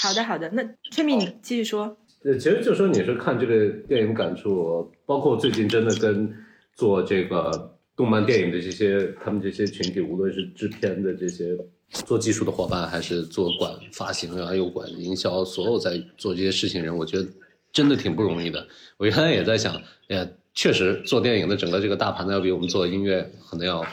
[0.00, 0.48] 好的，好的。
[0.50, 1.96] 那崔敏，你继续说。
[2.22, 6.32] 对，其实就说你是看这个电影感触，包括最近真的跟
[6.74, 11.58] 做这个动漫电影的这些他们这些群体，无论是制片的这些
[11.90, 17.26] 做技术的伙伴，还是做管发行啊，又管营销，所有在做这些事情人，我觉得
[17.72, 18.66] 真的挺不容易的。
[18.96, 19.74] 我原来也在想，
[20.08, 23.84] 哎呀，确实做电影的整个这个大盘子要比我们做音乐可能要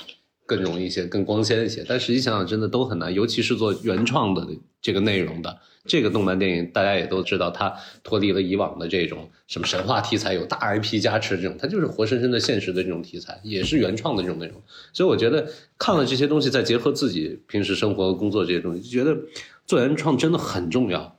[0.46, 1.84] 更容易一些，更光鲜一些。
[1.88, 4.48] 但实际想想，真的都很难，尤其是做原创的
[4.82, 5.60] 这个内容的。
[5.86, 7.74] 这个动漫电影大家也都知道，它
[8.04, 14.62] 脱离了以往的这种什么神话题材，有大 IP 加持这种，它就是活生生的现实的这种题材，也是原创的这种内容。
[14.94, 15.48] 所以我觉得
[15.80, 19.18] 看了这些东西，再结合自己平时生活和工作这些东西，就觉得
[19.66, 21.16] 做原创真的很重要。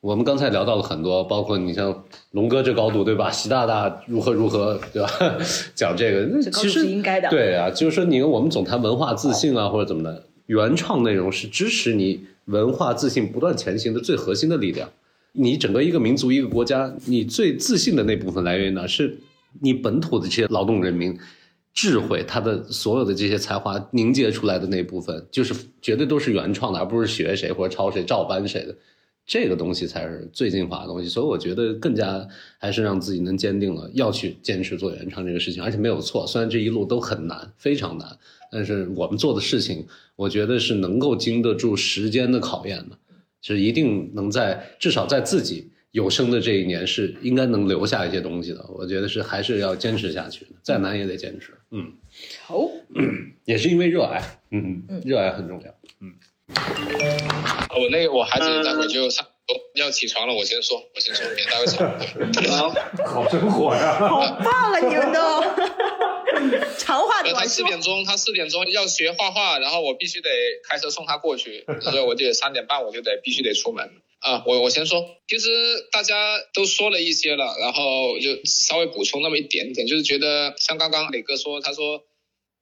[0.00, 3.28] 我们刚才聊到了很多，包括你像龙哥这高度，对吧？
[3.28, 5.10] 习大大如何如何，对吧？
[5.74, 7.28] 讲这个，那其实应该的。
[7.28, 12.26] 对啊，就是说你我们总谈文化自信啊，或者怎么的，原创内容是支持你。
[12.52, 14.88] 文化自信不断前行的最核心的力量，
[15.32, 18.86] 你整个一个民族一个国家，你最自信的那部分来源呢？
[18.86, 19.18] 是
[19.60, 21.18] 你本土的这些劳动人民
[21.72, 28.76] 智慧，他的所有的这些才华凝结出来的那部分，就是绝对都是原创的，而不是学谁或者抄谁、照搬谁的。
[29.26, 31.08] 这个东西才是最精华的东西。
[31.08, 32.26] 所以我觉得更加
[32.58, 36.26] 还是让自己能坚定了要去坚持做原创这个事情，而且没有错。
[36.26, 38.18] 虽然这一路都很难，非常难。
[38.50, 42.98] 但是我们做的事情，我觉得是能够经得住时间的考验的，
[43.40, 48.62] 是一定能在至少在自己有生的这一年是应该能留下一些东西的。
[48.68, 51.52] 我觉得是还是要坚持下去的，再难也得坚持。
[51.70, 51.92] 嗯，
[52.42, 52.68] 好，
[53.46, 55.74] 也是因为热爱，嗯嗯，热爱很重要。
[56.00, 56.12] 嗯，
[57.74, 59.26] 我那个我孩子待会就上
[59.74, 61.84] 要起床了，我先说，我先说，别待会吵。
[62.54, 62.74] 好，
[63.06, 65.42] 好生活呀，好棒啊，你们都。
[66.78, 67.40] 长话短说。
[67.40, 70.28] 他四点钟，他四点钟要学画画，然后我必须得
[70.68, 73.90] 开车送他过去，所以我就三点半我就得必须得出门
[74.20, 74.42] 啊。
[74.46, 75.48] 我我先说，其实
[75.92, 76.14] 大家
[76.54, 82.02] 都说了一些了，然后就稍微补充那么一点点，就是觉得像刚刚磊哥说，他说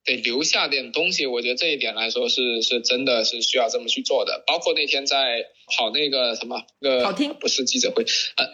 [0.05, 4.43] 得留下点东西，我觉得这一点来说是是真的是需要这么去做的。
[4.47, 5.47] 包括那天在
[5.77, 8.05] 跑那个什么那个跑厅不是记者会，
[8.37, 8.45] 呃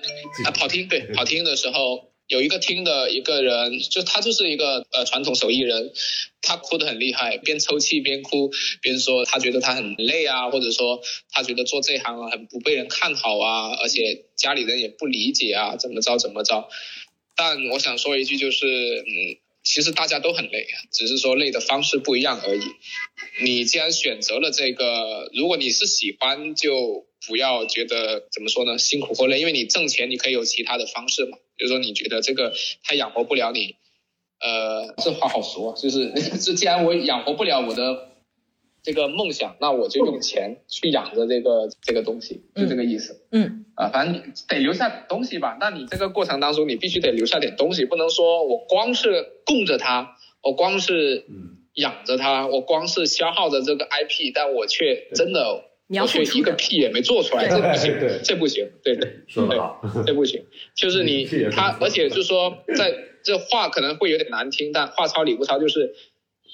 [0.47, 2.13] 啊跑厅对跑厅的时候。
[2.29, 5.93] 有一个听的一个人，就他就是一个呃传统手艺人，
[6.43, 8.51] 他哭得很厉害，边抽泣边哭，
[8.83, 16.69] 边说他觉得他很累啊，或者说他觉得做这行很不被人看好啊，而且家里人也不理解啊，怎么着怎么着。
[17.37, 18.67] 但我想说一句，就是
[19.07, 22.61] 嗯，其实大家都很累，只是说累的方式不一样而已。
[23.43, 31.37] 你既然选择了这个，如果你是喜欢，就不要觉得怎么说呢，辛苦或累，因为你挣钱你可以有其他的方式嘛。
[31.57, 32.55] 比如说，你觉得这个
[32.85, 33.75] 他养活不了你，
[34.39, 38.06] 呃，这话好俗啊，就是这 既然我养活不了我的
[38.87, 43.21] 这个梦想，那我就用钱去养着这个这个东西，就这个意思。
[43.33, 45.57] 嗯，啊，反正得留下东西吧。
[45.59, 51.27] 那你这个过程当中，你必须得留下点东西，不能说我光是供着它，我光是
[51.75, 55.65] 养着它，我光是消耗着这个 IP，但我却真的。
[55.89, 60.45] 我却一个屁也没做出来，这不行，这不行，对 对对，这不行。
[60.75, 65.95] 就是你他，而且就是说，在这话可能会有点难听，但话糙理不糙，就是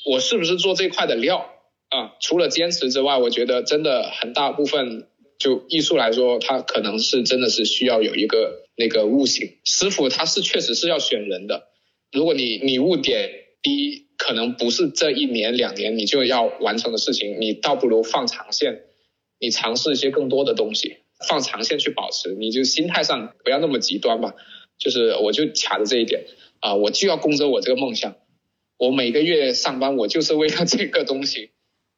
[0.05, 1.49] 我是不是做这块的料
[1.93, 2.14] 啊？
[2.20, 5.07] 除了坚持之外，我觉得真的很大部分，
[5.38, 9.59] 就艺术来说，它可能是真的是需要有一个那个悟性。
[9.64, 11.68] 师傅他是确实是要选人的，
[12.11, 13.30] 如果你你误点
[13.62, 18.82] 低，可能不是这一年两年你就要完成的事情，你倒不如放长线。
[19.38, 24.34] 你尝试一些更多的东西，放长线去保持，你就心态上不要那么极端吧。
[24.78, 26.26] 就是我就卡着这一点
[26.61, 28.16] 啊，我就要攻着我这个梦想，
[28.78, 31.51] 我每个月上班我就是为了这个东西，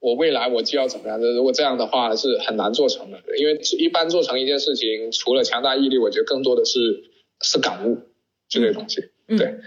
[0.04, 1.32] 我未来我就要怎么样的？
[1.32, 7.04] 如果这样的话是很难做成的，因为一般做成一件事情，除了强大毅力，我觉得更多的是
[7.40, 8.02] 是感悟
[8.48, 9.08] 这类东西。
[9.26, 9.60] 对，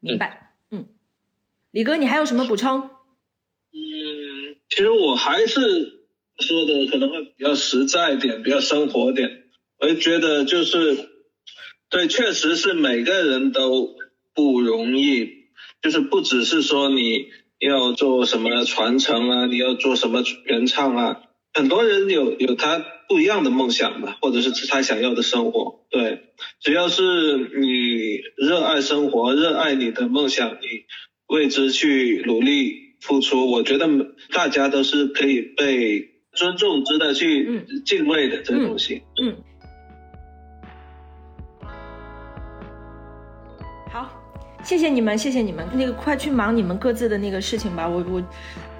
[0.00, 0.54] 明白。
[0.70, 0.86] 嗯，
[1.70, 2.80] 李哥，你还有什么补充？
[3.72, 5.96] 嗯，其实我还是。
[6.40, 9.42] 说的可能会比较实在一点，比较生活点。
[9.78, 11.10] 我就觉得就是，
[11.90, 13.94] 对，确实是每个人都
[14.32, 15.28] 不容易，
[15.82, 17.26] 就是不只是说你
[17.60, 21.20] 要做什么传承啊，你要做什么原唱啊，
[21.54, 25.86] 很多人有有他不一样的梦想吧，或者是他想要的生活。
[25.90, 27.02] 对，只要是
[27.38, 30.84] 你热爱生活，热爱你的梦想，你
[31.28, 33.88] 为之去努力付出，我觉得
[34.32, 36.08] 大家都是可以被。
[36.32, 39.02] 尊重、值得去敬畏的这个东西。
[39.20, 39.42] 嗯，好，
[44.62, 45.66] 谢谢你们，谢谢你们。
[45.72, 47.88] 那个，快去忙你们各自的那个事情吧。
[47.88, 48.22] 我我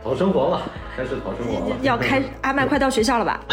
[0.02, 0.62] 讨生活了，
[0.96, 1.76] 开始讨生活了。
[1.82, 3.40] 要开阿麦，快到学校了吧？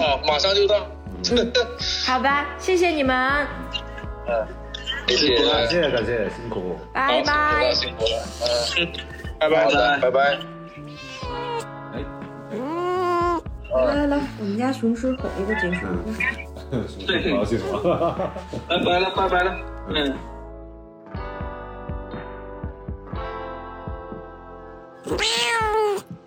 [0.00, 0.86] 哦，马上就到。
[2.06, 3.46] 好吧，谢谢你们。
[4.26, 4.46] 嗯，
[5.08, 6.78] 谢谢，感谢感谢，辛苦。
[6.92, 8.22] 拜拜，辛苦了，
[8.78, 8.88] 嗯，
[9.38, 10.38] 拜拜拜拜。
[11.92, 12.00] 哎，
[13.84, 15.86] 来来来，我们家雄狮吼一个结束。
[17.06, 18.32] 对，高兴了。
[18.68, 19.56] 拜拜了，拜拜了。
[19.88, 20.14] 嗯。
[25.18, 26.19] 喵。